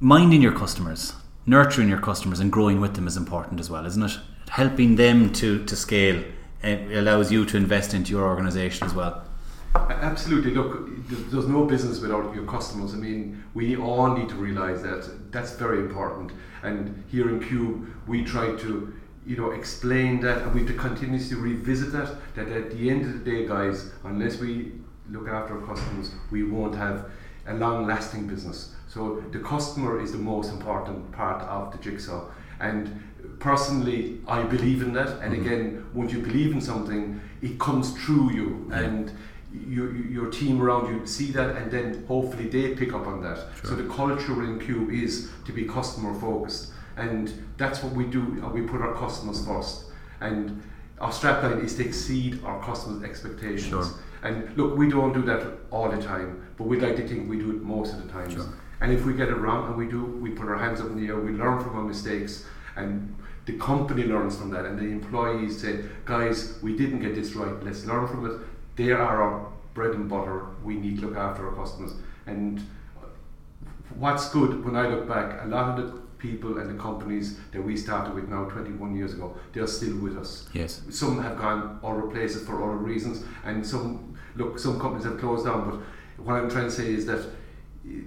minding 0.00 0.42
your 0.42 0.52
customers, 0.52 1.12
nurturing 1.46 1.88
your 1.88 2.00
customers, 2.00 2.40
and 2.40 2.50
growing 2.52 2.80
with 2.80 2.94
them 2.94 3.06
is 3.06 3.16
important 3.16 3.60
as 3.60 3.70
well, 3.70 3.86
isn't 3.86 4.02
it? 4.02 4.18
Helping 4.50 4.96
them 4.96 5.32
to, 5.34 5.64
to 5.64 5.76
scale 5.76 6.22
allows 6.62 7.30
you 7.30 7.44
to 7.44 7.56
invest 7.56 7.94
into 7.94 8.10
your 8.10 8.24
organisation 8.24 8.86
as 8.86 8.94
well. 8.94 9.24
Absolutely. 9.74 10.52
Look, 10.52 10.88
there's 11.30 11.46
no 11.46 11.64
business 11.64 12.00
without 12.00 12.34
your 12.34 12.46
customers. 12.46 12.94
I 12.94 12.96
mean, 12.96 13.44
we 13.54 13.76
all 13.76 14.16
need 14.16 14.28
to 14.30 14.34
realise 14.34 14.82
that. 14.82 15.30
That's 15.30 15.52
very 15.56 15.78
important. 15.78 16.32
And 16.62 17.04
here 17.10 17.28
in 17.28 17.40
Cube, 17.40 17.86
we 18.06 18.24
try 18.24 18.56
to, 18.56 18.94
you 19.26 19.36
know, 19.36 19.50
explain 19.50 20.20
that, 20.20 20.42
and 20.42 20.54
we 20.54 20.60
have 20.60 20.68
to 20.68 20.74
continuously 20.74 21.36
revisit 21.36 21.92
that. 21.92 22.10
That 22.34 22.48
at 22.48 22.70
the 22.70 22.90
end 22.90 23.04
of 23.04 23.12
the 23.12 23.30
day, 23.30 23.46
guys, 23.46 23.90
unless 24.04 24.38
we 24.38 24.72
look 25.10 25.28
after 25.28 25.60
our 25.60 25.66
customers, 25.66 26.10
we 26.30 26.42
won't 26.42 26.74
have 26.74 27.10
a 27.46 27.54
long-lasting 27.54 28.26
business. 28.26 28.72
So 28.88 29.22
the 29.32 29.38
customer 29.40 30.00
is 30.00 30.12
the 30.12 30.18
most 30.18 30.50
important 30.52 31.12
part 31.12 31.42
of 31.42 31.72
the 31.72 31.78
jigsaw. 31.78 32.24
And 32.60 33.02
personally, 33.38 34.20
I 34.26 34.42
believe 34.42 34.82
in 34.82 34.92
that. 34.94 35.20
And 35.22 35.34
again, 35.34 35.86
once 35.94 36.12
you 36.12 36.20
believe 36.20 36.52
in 36.52 36.60
something, 36.60 37.20
it 37.42 37.58
comes 37.58 37.90
through 37.92 38.32
you, 38.32 38.66
Yeah. 38.70 38.80
and 38.80 39.12
your, 39.68 39.94
your 39.94 40.30
team 40.30 40.60
around 40.60 40.92
you 40.92 41.06
see 41.06 41.30
that, 41.32 41.56
and 41.56 41.70
then 41.70 42.04
hopefully 42.08 42.48
they 42.48 42.74
pick 42.74 42.92
up 42.92 43.06
on 43.06 43.22
that. 43.22 43.38
So 43.64 43.74
the 43.74 43.88
culture 43.88 44.42
in 44.44 44.58
Cube 44.58 44.90
is 44.90 45.30
to 45.46 45.52
be 45.52 45.64
customer 45.64 46.12
focused, 46.18 46.72
and 46.96 47.32
that's 47.56 47.82
what 47.82 47.92
we 47.94 48.04
do. 48.04 48.42
uh, 48.44 48.48
We 48.48 48.62
put 48.62 48.80
our 48.80 48.94
customers 48.94 49.46
first, 49.46 49.84
and 50.20 50.62
our 51.00 51.10
strapline 51.10 51.62
is 51.64 51.76
to 51.76 51.84
exceed 51.86 52.42
our 52.44 52.60
customers' 52.62 53.02
expectations. 53.02 53.68
Sure. 53.68 53.86
And 54.22 54.56
look, 54.56 54.76
we 54.76 54.88
don't 54.88 55.12
do 55.12 55.22
that 55.22 55.46
all 55.70 55.90
the 55.90 56.00
time, 56.02 56.46
but 56.56 56.64
we'd 56.64 56.82
like 56.82 56.96
to 56.96 57.06
think 57.06 57.28
we 57.28 57.38
do 57.38 57.50
it 57.50 57.62
most 57.62 57.94
of 57.94 58.04
the 58.04 58.12
times. 58.12 58.34
Sure. 58.34 58.46
And 58.80 58.92
if 58.92 59.04
we 59.04 59.14
get 59.14 59.28
it 59.28 59.36
wrong, 59.36 59.68
and 59.68 59.76
we 59.76 59.86
do, 59.86 60.04
we 60.04 60.30
put 60.30 60.48
our 60.48 60.56
hands 60.56 60.80
up 60.80 60.88
in 60.88 61.00
the 61.00 61.06
air, 61.06 61.18
we 61.18 61.32
learn 61.32 61.62
from 61.62 61.76
our 61.76 61.84
mistakes, 61.84 62.44
and 62.76 63.14
the 63.46 63.54
company 63.54 64.04
learns 64.04 64.36
from 64.36 64.50
that, 64.50 64.64
and 64.64 64.78
the 64.78 64.84
employees 64.84 65.60
say, 65.62 65.84
guys, 66.04 66.58
we 66.62 66.76
didn't 66.76 67.00
get 67.00 67.14
this 67.14 67.34
right, 67.34 67.62
let's 67.62 67.84
learn 67.86 68.06
from 68.06 68.26
it. 68.26 68.40
They 68.76 68.90
are 68.90 69.22
our 69.22 69.48
bread 69.72 69.92
and 69.92 70.08
butter, 70.08 70.46
we 70.62 70.74
need 70.76 71.00
to 71.00 71.06
look 71.06 71.16
after 71.16 71.48
our 71.48 71.54
customers. 71.54 71.92
And 72.26 72.60
what's 73.94 74.28
good 74.30 74.64
when 74.64 74.76
I 74.76 74.88
look 74.88 75.08
back, 75.08 75.44
a 75.44 75.46
lot 75.46 75.78
of 75.78 75.86
the 75.86 76.05
people 76.18 76.58
and 76.58 76.70
the 76.70 76.82
companies 76.82 77.38
that 77.52 77.62
we 77.62 77.76
started 77.76 78.14
with 78.14 78.28
now 78.28 78.44
21 78.44 78.96
years 78.96 79.14
ago, 79.14 79.34
they're 79.52 79.66
still 79.66 79.96
with 79.98 80.16
us. 80.16 80.48
Yes. 80.52 80.82
Some 80.90 81.22
have 81.22 81.36
gone 81.38 81.78
other 81.84 82.02
places 82.02 82.46
for 82.46 82.62
other 82.62 82.76
reasons, 82.78 83.24
and 83.44 83.66
some 83.66 84.16
look. 84.36 84.58
Some 84.58 84.80
companies 84.80 85.04
have 85.04 85.18
closed 85.18 85.44
down. 85.46 85.70
But 85.70 86.24
what 86.24 86.34
I'm 86.36 86.50
trying 86.50 86.66
to 86.66 86.70
say 86.70 86.92
is 86.92 87.06
that 87.06 87.20
eh, 87.86 88.00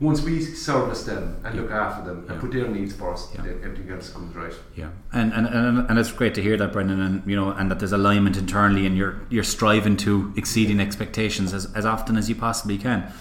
once 0.00 0.22
we 0.22 0.40
service 0.40 1.04
them 1.04 1.36
and 1.44 1.54
look 1.54 1.70
after 1.70 2.02
them 2.04 2.24
Yeah. 2.24 2.32
and 2.32 2.40
put 2.40 2.50
their 2.52 2.66
needs 2.68 2.94
first, 2.94 3.34
Yeah. 3.34 3.40
everything 3.62 3.90
else 3.90 4.10
comes 4.10 4.34
right. 4.34 4.54
Yeah, 4.74 4.88
and, 5.12 5.32
and 5.32 5.46
and 5.46 5.88
and 5.90 5.98
it's 5.98 6.12
great 6.12 6.34
to 6.34 6.42
hear 6.42 6.56
that, 6.56 6.72
Brendan, 6.72 7.00
and 7.00 7.22
you 7.26 7.36
know, 7.36 7.50
and 7.50 7.70
that 7.70 7.78
there's 7.78 7.92
alignment 7.92 8.36
internally, 8.36 8.86
and 8.86 8.96
you're 8.96 9.16
you're 9.30 9.44
striving 9.44 9.96
to 9.98 10.32
exceeding 10.36 10.80
expectations 10.80 11.52
as, 11.54 11.66
as 11.74 11.84
often 11.84 12.16
as 12.16 12.28
you 12.28 12.34
possibly 12.34 12.78
can. 12.78 13.12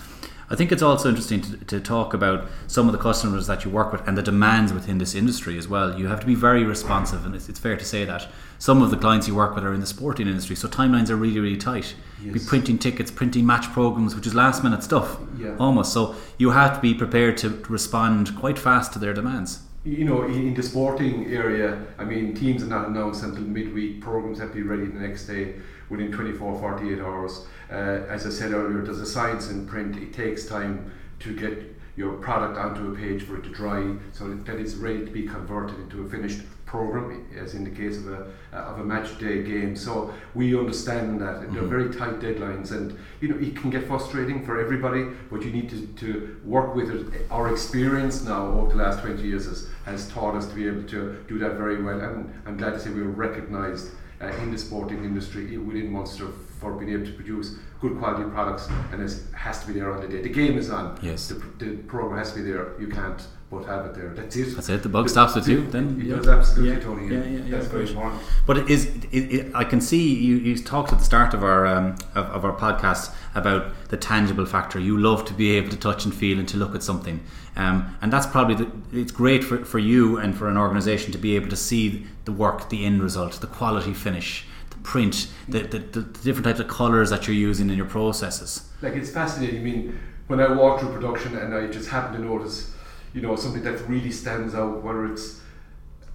I 0.52 0.56
think 0.56 0.74
it's 0.74 0.82
also 0.82 1.08
interesting 1.08 1.42
to, 1.42 1.58
to, 1.66 1.80
talk 1.80 2.14
about 2.14 2.50
some 2.68 2.88
of 2.88 2.92
the 2.92 2.98
customers 2.98 3.48
that 3.48 3.64
you 3.64 3.72
work 3.72 3.94
with 3.94 4.06
and 4.06 4.18
the 4.18 4.22
demands 4.22 4.74
within 4.74 4.98
this 4.98 5.16
industry 5.16 5.58
as 5.58 5.68
well. 5.68 5.98
You 5.98 6.08
have 6.08 6.20
to 6.20 6.26
be 6.26 6.36
very 6.36 6.66
responsive, 6.66 7.26
and 7.26 7.34
it's, 7.34 7.48
it's 7.48 7.58
fair 7.58 7.78
to 7.78 7.86
say 7.86 8.04
that 8.04 8.28
some 8.60 8.82
of 8.82 8.92
the 8.92 8.98
clients 8.98 9.30
you 9.30 9.36
work 9.36 9.56
with 9.56 9.64
are 9.64 9.74
in 9.74 9.80
the 9.80 9.86
sporting 9.86 10.28
industry, 10.28 10.58
so 10.58 10.68
timelines 10.68 11.10
are 11.10 11.16
really, 11.16 11.40
really 11.40 11.58
tight. 11.58 11.96
Yes. 12.22 12.34
Be 12.34 12.40
printing 12.46 12.78
tickets, 12.80 13.10
printing 13.10 13.46
match 13.46 13.72
programs, 13.72 14.14
which 14.14 14.28
is 14.28 14.36
last 14.36 14.62
minute 14.62 14.84
stuff, 14.84 15.18
yeah. 15.38 15.56
almost. 15.58 15.94
So 15.94 16.16
you 16.38 16.52
have 16.52 16.76
to 16.76 16.82
be 16.82 16.94
prepared 16.94 17.38
to 17.38 17.50
respond 17.70 18.38
quite 18.38 18.60
fast 18.60 18.92
to 18.94 19.00
their 19.00 19.14
demands 19.14 19.60
you 19.84 20.06
know, 20.06 20.26
in 20.26 20.54
the 20.54 20.62
sporting 20.62 21.26
area, 21.34 21.84
I 21.98 22.04
mean, 22.04 22.36
teams 22.36 22.62
are 22.62 22.68
not 22.68 22.88
announced 22.88 23.24
until 23.24 23.44
midweek. 23.44 24.00
Programs 24.00 24.38
have 24.38 24.50
to 24.50 24.56
be 24.56 24.62
ready 24.62 24.86
the 24.86 25.00
next 25.00 25.26
day 25.26 25.56
within 25.92 26.12
24, 26.12 26.60
48 26.60 27.00
hours. 27.02 27.46
Uh, 27.70 27.76
as 28.10 28.26
I 28.26 28.30
said 28.30 28.54
earlier, 28.54 28.82
there's 28.82 29.02
a 29.02 29.06
science 29.06 29.52
in 29.52 29.68
print. 29.68 29.98
It 29.98 30.14
takes 30.14 30.48
time 30.48 30.92
to 31.20 31.36
get 31.36 31.76
your 31.98 32.14
product 32.14 32.58
onto 32.58 32.92
a 32.92 32.96
page 32.96 33.24
for 33.24 33.38
it 33.38 33.44
to 33.44 33.50
dry 33.50 33.94
so 34.14 34.34
that 34.34 34.58
it's 34.58 34.76
ready 34.76 35.06
to 35.06 35.12
be 35.12 35.24
converted 35.28 35.78
into 35.80 36.04
a 36.04 36.10
finished 36.10 36.42
program, 36.66 37.28
as 37.38 37.54
in 37.54 37.66
the 37.66 37.70
case 37.70 37.98
of 37.98 38.08
a 38.08 38.32
of 38.54 38.80
a 38.80 38.84
match 38.84 39.20
day 39.20 39.44
game. 39.44 39.76
So 39.76 40.14
we 40.34 40.58
understand 40.58 41.20
that 41.20 41.42
mm-hmm. 41.42 41.54
they're 41.54 41.64
very 41.64 41.94
tight 41.94 42.22
deadlines, 42.22 42.72
and 42.72 42.98
you 43.20 43.28
know 43.28 43.38
it 43.46 43.58
can 43.58 43.70
get 43.70 43.86
frustrating 43.88 44.46
for 44.46 44.58
everybody. 44.58 45.08
But 45.30 45.44
you 45.44 45.52
need 45.52 45.70
to, 45.72 45.86
to 45.88 46.40
work 46.46 46.74
with 46.74 46.90
it. 46.90 47.28
Our 47.30 47.52
experience 47.52 48.24
now 48.24 48.48
over 48.48 48.70
the 48.72 48.78
last 48.84 49.02
twenty 49.02 49.24
years 49.24 49.46
has, 49.46 49.68
has 49.86 50.10
taught 50.10 50.36
us 50.36 50.48
to 50.48 50.56
be 50.56 50.66
able 50.66 50.84
to 50.84 51.22
do 51.28 51.38
that 51.40 51.56
very 51.58 51.84
well, 51.84 52.00
and 52.00 52.34
I'm 52.46 52.56
glad 52.56 52.72
to 52.72 52.80
say 52.80 52.90
we 52.90 53.04
were 53.04 53.10
recognised 53.28 53.90
uh, 53.90 53.96
Uh, 54.22 54.28
in 54.44 54.52
the 54.52 54.58
sporting 54.58 55.04
industry 55.04 55.58
within 55.58 55.92
Munster 55.92 56.28
for 56.62 56.72
being 56.74 56.94
able 56.94 57.06
to 57.06 57.14
produce 57.14 57.56
good 57.82 57.98
quality 57.98 58.24
products, 58.30 58.70
and 58.92 59.02
it 59.02 59.12
has 59.34 59.60
to 59.62 59.68
be 59.68 59.74
there 59.74 59.92
on 59.92 60.00
the 60.00 60.08
day. 60.08 60.22
The 60.22 60.30
game 60.30 60.58
is 60.58 60.70
on. 60.70 60.98
Yes. 61.02 61.28
The, 61.28 61.36
the 61.58 61.78
program 61.84 62.20
has 62.20 62.32
to 62.34 62.38
be 62.38 62.44
there. 62.44 62.80
You 62.80 62.88
can't 62.88 63.22
but 63.50 63.66
have 63.66 63.86
it 63.88 63.96
there. 63.96 64.10
That's 64.10 64.36
it. 64.36 64.56
That's 64.56 64.70
it. 64.70 64.84
The 64.84 64.88
bug 64.88 65.10
stops 65.10 65.36
with 65.36 65.48
you. 65.48 65.68
Then 65.68 66.00
it 66.00 66.08
yeah. 66.08 66.16
does 66.18 66.28
absolutely, 66.28 66.76
yeah. 66.76 66.80
Tony. 66.80 67.08
Yeah, 67.08 67.24
yeah, 67.24 67.44
yeah. 67.44 67.52
That's 67.58 67.68
very 67.68 67.88
important. 67.88 68.22
But 68.46 68.60
it 68.60 68.70
is. 68.70 68.86
It, 69.12 69.34
it, 69.34 69.56
I 69.56 69.66
can 69.66 69.82
see 69.82 70.16
you. 70.16 70.38
You 70.38 70.56
talked 70.58 70.94
at 70.94 71.00
the 71.00 71.04
start 71.04 71.34
of 71.34 71.44
our 71.44 71.66
um, 71.66 71.96
of, 72.16 72.28
of, 72.28 72.46
our 72.46 72.56
podcast 72.56 73.14
about 73.36 73.90
the 73.90 73.98
tangible 73.98 74.46
factor. 74.46 74.80
You 74.80 74.98
love 74.98 75.26
to 75.26 75.34
be 75.34 75.58
able 75.58 75.70
to 75.72 75.78
touch 75.78 76.06
and 76.06 76.14
feel 76.14 76.40
and 76.40 76.48
to 76.48 76.58
look 76.58 76.76
at 76.76 76.84
something, 76.84 77.20
um, 77.58 77.98
and 78.02 78.14
that's 78.14 78.28
probably 78.28 78.56
the, 78.56 78.72
it's 78.94 79.12
great 79.12 79.44
for, 79.44 79.66
for 79.66 79.80
you 79.80 80.18
and 80.18 80.38
for 80.38 80.48
an 80.48 80.58
organisation 80.58 81.12
to 81.12 81.18
be 81.18 81.36
able 81.36 81.50
to 81.50 81.58
see 81.58 82.06
the 82.24 82.32
work, 82.32 82.70
the 82.70 82.86
end 82.86 83.02
result, 83.04 83.42
the 83.42 83.48
quality 83.48 83.94
finish 83.94 84.46
print, 84.84 85.28
the, 85.48 85.60
the, 85.60 85.80
the, 85.80 86.02
different 86.02 86.46
types 86.46 86.60
of 86.60 86.68
colours 86.68 87.10
that 87.10 87.28
you're 87.28 87.36
using 87.36 87.70
in 87.70 87.78
your 87.78 87.86
processes. 87.86 88.70
Like 88.82 88.94
it's 88.94 89.12
fascinating. 89.12 89.60
I 89.60 89.64
mean, 89.64 90.00
when 90.28 90.40
I 90.40 90.52
walk 90.54 90.80
through 90.80 90.94
production 90.94 91.38
and 91.38 91.54
I 91.54 91.68
just 91.68 91.90
happen 91.90 92.20
to 92.20 92.26
notice 92.26 92.74
you 93.14 93.22
know 93.22 93.36
something 93.36 93.64
that 93.64 93.88
really 93.88 94.12
stands 94.12 94.56
out, 94.56 94.84
whether 94.84 95.12
it's 95.12 95.42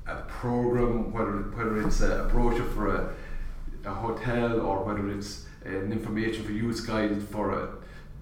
a 0.07 0.17
program, 0.23 1.13
whether 1.13 1.33
whether 1.57 1.87
it's 1.87 2.01
a 2.01 2.29
brochure 2.31 2.65
for 2.67 2.95
a, 2.95 3.15
a 3.85 3.95
hotel, 3.95 4.61
or 4.61 4.85
whether 4.85 5.09
it's 5.11 5.47
an 5.65 5.93
information 5.93 6.45
for 6.45 6.53
use 6.53 6.81
guide 6.81 7.23
for 7.23 7.53
uh, 7.53 7.67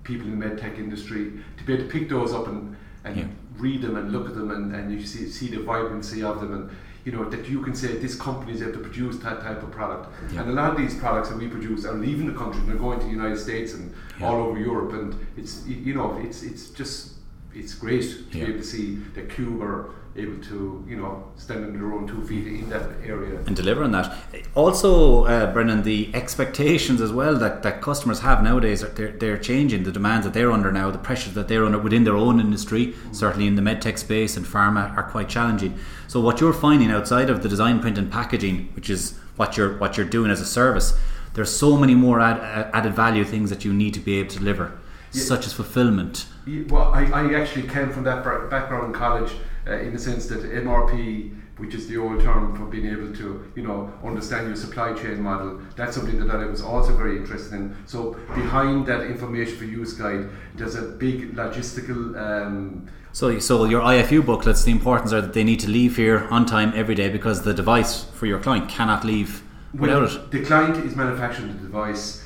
people 0.02 0.26
in 0.26 0.38
the 0.38 0.46
medtech 0.46 0.78
industry, 0.78 1.32
to 1.56 1.64
be 1.64 1.74
able 1.74 1.84
to 1.84 1.90
pick 1.90 2.08
those 2.08 2.32
up 2.32 2.48
and, 2.48 2.76
and 3.04 3.16
yeah. 3.16 3.26
read 3.56 3.82
them 3.82 3.96
and 3.96 4.12
look 4.12 4.28
at 4.28 4.34
them 4.34 4.50
and, 4.50 4.74
and 4.74 4.92
you 4.92 5.04
see 5.04 5.28
see 5.28 5.48
the 5.48 5.62
vibrancy 5.62 6.22
of 6.22 6.40
them 6.40 6.52
and 6.52 6.70
you 7.04 7.12
know 7.12 7.28
that 7.28 7.49
you 7.49 7.61
can 7.62 7.75
say 7.75 7.88
this 7.99 8.14
company 8.14 8.52
is 8.52 8.62
able 8.62 8.73
to 8.73 8.78
produce 8.78 9.18
that 9.18 9.40
type 9.42 9.62
of 9.62 9.70
product. 9.70 10.11
Yeah. 10.32 10.40
And 10.40 10.50
a 10.50 10.52
lot 10.52 10.70
of 10.70 10.78
these 10.78 10.94
products 10.94 11.28
that 11.28 11.38
we 11.38 11.49
produce 11.49 11.84
are 11.84 11.94
leaving 11.94 12.26
the 12.26 12.38
country 12.38 12.61
and 12.61 12.68
they're 12.68 12.76
going 12.76 12.99
to 13.00 13.04
the 13.04 13.12
United 13.12 13.38
States 13.38 13.75
and 13.75 13.94
yeah. 14.18 14.26
all 14.26 14.37
over 14.37 14.58
Europe 14.58 14.92
and 14.92 15.26
it's 15.37 15.66
you 15.66 15.94
know 15.94 16.18
it's 16.18 16.42
it's 16.42 16.70
just 16.70 17.14
it's 17.54 17.75
great 17.75 18.02
to 18.02 18.23
be 18.25 18.42
able 18.42 18.58
to 18.58 18.64
see 18.64 18.96
that 19.14 19.30
Cube 19.30 19.62
are 19.62 19.90
able 20.16 20.40
to, 20.44 20.85
you 20.88 20.97
know, 20.97 21.25
stand 21.37 21.64
on 21.64 21.73
their 21.73 21.92
own 21.92 22.06
two 22.06 22.25
feet 22.25 22.47
in 22.47 22.68
that 22.71 22.88
area. 23.04 23.38
And 23.47 23.56
deliver 23.56 23.83
on 23.83 23.92
that. 23.92 24.16
Also, 24.54 25.25
uh, 25.25 25.52
Brendan, 25.52 25.83
the 25.83 26.11
expectations 26.14 27.00
as 27.00 27.12
well 27.12 27.35
that, 27.37 27.62
that 27.64 27.83
customers 27.83 28.21
have 28.21 28.42
nowadays, 28.42 28.85
they're, 28.94 29.12
they're 29.12 29.38
changing. 29.38 29.83
The 29.83 29.92
demands 29.92 30.25
that 30.25 30.33
they're 30.33 30.52
under 30.52 30.71
now, 30.71 30.90
the 30.90 30.99
pressures 30.99 31.35
that 31.35 31.49
they're 31.49 31.64
under 31.64 31.78
within 31.78 32.04
their 32.04 32.16
own 32.16 32.38
industry, 32.38 32.88
mm-hmm. 32.88 33.12
certainly 33.12 33.47
in 33.47 33.56
the 33.56 33.62
medtech 33.62 33.99
space 33.99 34.37
and 34.37 34.47
pharma, 34.47 34.97
are 34.97 35.02
quite 35.11 35.28
challenging. 35.28 35.78
So 36.06 36.21
what 36.21 36.40
you're 36.40 36.52
finding 36.52 36.90
outside 36.90 37.28
of 37.28 37.42
the 37.42 37.49
design, 37.49 37.80
print 37.80 37.99
and 37.99 38.11
packaging, 38.11 38.71
which 38.75 38.88
is 38.88 39.18
what 39.37 39.56
you're, 39.56 39.76
what 39.78 39.97
you're 39.97 40.06
doing 40.06 40.30
as 40.30 40.40
a 40.40 40.47
service, 40.47 40.97
there's 41.35 41.50
so 41.50 41.76
many 41.76 41.97
more 41.97 42.21
ad, 42.21 42.71
added 42.73 42.94
value 42.94 43.25
things 43.25 43.50
that 43.50 43.64
you 43.64 43.73
need 43.73 43.94
to 43.94 44.00
be 44.00 44.21
able 44.21 44.30
to 44.30 44.38
deliver, 44.38 44.78
yeah. 45.12 45.23
such 45.23 45.47
as 45.47 45.52
fulfillment, 45.52 46.26
well, 46.68 46.92
I, 46.92 47.04
I 47.06 47.40
actually 47.40 47.66
came 47.68 47.90
from 47.90 48.04
that 48.04 48.23
background 48.50 48.87
in 48.87 48.92
college 48.92 49.33
uh, 49.66 49.78
in 49.78 49.92
the 49.92 49.99
sense 49.99 50.26
that 50.26 50.42
MRP, 50.42 51.35
which 51.59 51.75
is 51.75 51.88
the 51.88 51.97
old 51.97 52.21
term 52.21 52.54
for 52.56 52.64
being 52.66 52.87
able 52.87 53.14
to, 53.14 53.52
you 53.54 53.62
know, 53.62 53.92
understand 54.04 54.47
your 54.47 54.56
supply 54.56 54.92
chain 54.92 55.23
model, 55.23 55.61
that's 55.76 55.97
something 55.97 56.18
that 56.26 56.35
I 56.35 56.44
was 56.47 56.62
also 56.62 56.97
very 56.97 57.16
interested 57.16 57.54
in. 57.54 57.76
So 57.87 58.14
behind 58.35 58.87
that 58.87 59.02
information 59.02 59.56
for 59.56 59.64
use 59.64 59.94
guide, 59.94 60.28
there's 60.54 60.75
a 60.75 60.83
big 60.83 61.35
logistical. 61.35 62.16
Um, 62.16 62.88
so, 63.12 63.38
so 63.38 63.64
your 63.64 63.80
IFU 63.80 64.26
booklets, 64.26 64.64
the 64.64 64.73
importance 64.73 65.12
are 65.12 65.21
that 65.21 65.33
they 65.33 65.44
need 65.44 65.61
to 65.61 65.71
leave 65.71 65.97
here 65.97 66.26
on 66.30 66.47
time 66.47 66.73
every 66.75 66.97
day 66.97 67.09
because 67.09 67.42
the 67.42 67.54
device 67.54 68.04
for 68.04 68.26
your 68.26 68.40
client 68.40 68.68
cannot 68.68 69.04
leave 69.04 69.44
without 69.73 70.02
well, 70.02 70.16
it. 70.16 70.30
The 70.30 70.44
client 70.44 70.85
is 70.85 70.97
manufacturing 70.97 71.56
the 71.56 71.62
device. 71.62 72.25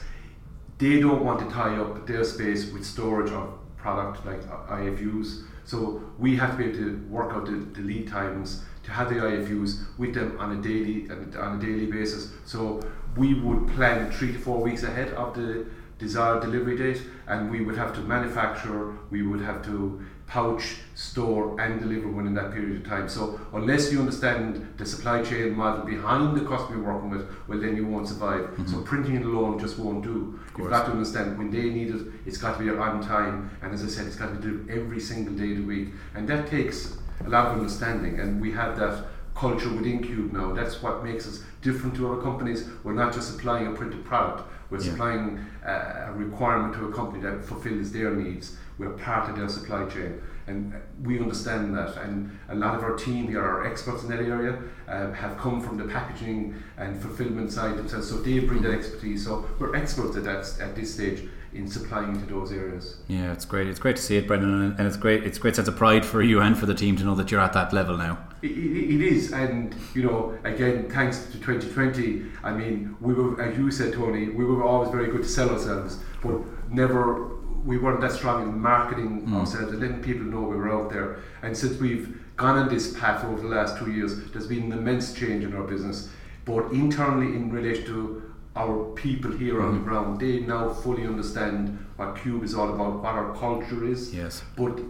They 0.79 1.01
don't 1.01 1.25
want 1.25 1.41
to 1.41 1.55
tie 1.55 1.77
up 1.77 2.07
their 2.07 2.25
space 2.25 2.73
with 2.73 2.85
storage 2.85 3.31
of 3.33 3.59
product 3.77 4.25
like 4.27 4.43
IFUs. 4.69 5.45
So 5.69 6.03
we 6.19 6.35
have 6.37 6.53
to 6.53 6.57
be 6.57 6.65
able 6.65 6.79
to 6.79 6.97
work 7.11 7.35
out 7.35 7.45
the, 7.45 7.53
the 7.53 7.83
lead 7.83 8.09
times 8.09 8.63
to 8.85 8.91
have 8.91 9.11
the 9.11 9.17
IFUs 9.17 9.85
with 9.99 10.15
them 10.15 10.35
on 10.39 10.57
a 10.57 10.63
daily 10.63 11.11
on 11.11 11.59
a 11.59 11.61
daily 11.61 11.85
basis. 11.85 12.33
So 12.47 12.81
we 13.19 13.35
would 13.35 13.69
plan 13.75 14.11
three 14.11 14.33
to 14.33 14.39
four 14.39 14.63
weeks 14.63 14.83
ahead 14.83 15.13
of 15.13 15.35
the 15.35 15.67
desired 15.99 16.41
delivery 16.41 16.79
date, 16.79 17.03
and 17.27 17.51
we 17.51 17.63
would 17.63 17.77
have 17.77 17.95
to 17.97 18.01
manufacture. 18.01 18.95
We 19.11 19.23
would 19.23 19.43
have 19.43 19.63
to 19.67 20.03
pouch, 20.29 20.77
store, 20.95 21.59
and 21.59 21.81
deliver 21.81 22.07
within 22.09 22.35
that 22.35 22.53
period 22.53 22.77
of 22.77 22.87
time. 22.87 23.09
So 23.09 23.41
unless 23.55 23.91
you 23.91 23.99
understand 23.99 24.75
the 24.77 24.85
supply 24.85 25.23
chain 25.23 25.57
model 25.57 25.87
behind 25.87 26.37
the 26.37 26.45
customer 26.45 26.77
you're 26.77 26.93
working 26.93 27.11
with, 27.11 27.27
well 27.49 27.59
then 27.59 27.75
you 27.75 27.87
won't 27.87 28.09
survive. 28.09 28.43
Mm-hmm. 28.43 28.67
So 28.67 28.83
printing 28.83 29.17
it 29.17 29.25
alone 29.25 29.59
just 29.59 29.79
won't 29.79 30.05
do. 30.05 30.39
You've 30.57 30.69
got 30.69 30.87
to 30.87 30.93
understand 30.93 31.39
when 31.39 31.51
they 31.51 31.71
need 31.71 31.95
it, 31.95 32.03
it's 32.27 32.37
got 32.37 32.59
to 32.59 32.65
be 32.65 32.71
on 32.71 33.03
time, 33.03 33.51
and 33.63 33.73
as 33.73 33.83
I 33.83 33.89
said, 33.89 34.07
it's 34.07 34.17
got 34.17 34.27
to 34.27 34.35
be 34.35 34.43
delivered 34.43 34.71
every 34.71 35.01
single 35.01 35.35
day 35.35 35.53
of 35.53 35.59
the 35.59 35.65
week, 35.65 35.89
and 36.15 36.29
that 36.29 36.49
takes 36.49 36.99
a 37.25 37.29
lot 37.29 37.47
of 37.47 37.59
understanding. 37.59 38.21
And 38.21 38.41
we 38.41 38.53
have 38.53 38.79
that 38.79 39.05
culture 39.35 39.73
within 39.73 40.03
Cube 40.03 40.33
now. 40.33 40.53
That's 40.53 40.83
what 40.83 41.05
makes 41.05 41.27
us 41.27 41.43
different 41.63 41.95
to 41.97 42.13
other 42.13 42.21
companies. 42.21 42.69
We're 42.85 42.93
not 42.93 43.15
just 43.15 43.31
supplying 43.31 43.69
a 43.69 43.73
printed 43.73 44.05
product. 44.05 44.43
We're 44.69 44.79
yeah. 44.79 44.91
supplying 44.91 45.47
a 45.65 46.13
requirement 46.15 46.75
to 46.75 46.89
a 46.89 46.93
company 46.93 47.23
that 47.23 47.45
fulfills 47.45 47.93
their 47.93 48.11
needs 48.11 48.57
we're 48.79 48.91
part 48.91 49.29
of 49.29 49.37
their 49.37 49.49
supply 49.49 49.85
chain. 49.87 50.21
And 50.47 50.73
we 51.03 51.19
understand 51.19 51.75
that. 51.77 51.97
And 51.99 52.39
a 52.49 52.55
lot 52.55 52.75
of 52.75 52.83
our 52.83 52.97
team 52.97 53.29
here 53.29 53.43
are 53.43 53.67
experts 53.67 54.03
in 54.03 54.09
that 54.09 54.21
area 54.21 54.59
uh, 54.89 55.13
have 55.13 55.37
come 55.37 55.61
from 55.61 55.77
the 55.77 55.85
packaging 55.85 56.55
and 56.79 57.01
fulfillment 57.01 57.53
side 57.53 57.77
themselves. 57.77 58.09
So 58.09 58.17
they 58.17 58.39
bring 58.39 58.63
that 58.63 58.73
expertise. 58.73 59.25
So 59.25 59.47
we're 59.59 59.77
experts 59.77 60.17
at 60.17 60.25
that 60.25 60.61
at 60.61 60.75
this 60.75 60.95
stage 60.95 61.29
in 61.53 61.67
supplying 61.67 62.15
into 62.15 62.27
those 62.27 62.53
areas. 62.53 62.99
Yeah 63.09 63.33
it's 63.33 63.45
great. 63.45 63.67
It's 63.69 63.79
great 63.79 63.97
to 63.97 64.03
see 64.03 64.17
it 64.17 64.27
Brendan. 64.27 64.75
And 64.79 64.87
it's 64.87 64.97
great 64.97 65.25
it's 65.25 65.39
great 65.39 65.57
sense 65.57 65.69
of 65.69 65.77
pride 65.77 66.05
for 66.05 66.23
you 66.23 66.41
and 66.41 66.59
for 66.59 66.67
the 66.67 66.75
team 66.75 66.97
to 66.97 67.05
know 67.05 67.15
that 67.15 67.31
you're 67.31 67.41
at 67.41 67.55
that 67.55 67.73
level 67.73 67.97
now. 67.97 68.19
It, 68.43 68.51
it, 68.51 68.95
it 68.95 69.03
is. 69.03 69.33
And 69.33 69.75
you 69.95 70.03
know 70.03 70.39
again 70.45 70.91
thanks 70.91 71.25
to 71.27 71.39
2020 71.41 72.27
I 72.43 72.53
mean 72.53 72.97
we 73.01 73.15
were 73.15 73.41
as 73.41 73.57
you 73.57 73.71
said 73.71 73.95
Tony 73.95 74.29
we 74.29 74.45
were 74.45 74.63
always 74.63 74.91
very 74.91 75.11
good 75.11 75.23
to 75.23 75.29
sell 75.29 75.51
ourselves 75.51 75.99
but 76.23 76.41
never 76.71 77.38
we 77.69 77.77
weren't 77.77 78.01
that 78.01 78.13
strong 78.13 78.43
in 78.43 78.59
marketing 78.59 79.27
mm. 79.27 79.35
ourselves 79.35 79.71
and 79.73 79.81
letting 79.83 80.03
people 80.03 80.25
know 80.25 80.41
we 80.41 80.57
were 80.57 80.73
out 80.73 80.89
there. 80.89 81.19
And 81.43 81.55
since 81.55 81.79
we've 81.79 82.19
gone 82.37 82.57
on 82.57 82.69
this 82.71 82.99
path 82.99 83.23
over 83.27 83.43
the 83.43 83.49
last 83.49 83.77
two 83.77 83.93
years, 83.93 84.31
there's 84.31 84.47
been 84.47 84.73
an 84.73 84.79
immense 84.79 85.13
change 85.13 85.45
in 85.45 85.55
our 85.55 85.65
business, 85.65 86.09
both 86.47 86.73
internally 86.73 87.27
in 87.27 87.53
relation 87.53 87.85
to 87.85 88.33
our 88.57 88.87
people 88.95 89.31
here 89.33 89.57
mm. 89.57 89.65
on 89.65 89.75
the 89.75 89.81
mm. 89.81 89.85
ground. 89.85 90.19
They 90.19 90.41
now 90.41 90.71
fully 90.71 91.05
understand 91.05 91.79
what 91.97 92.17
Cube 92.17 92.43
is 92.43 92.55
all 92.55 92.73
about, 92.73 93.03
what 93.03 93.15
our 93.15 93.37
culture 93.37 93.85
is. 93.87 94.15
Yes. 94.15 94.43
But 94.57 94.81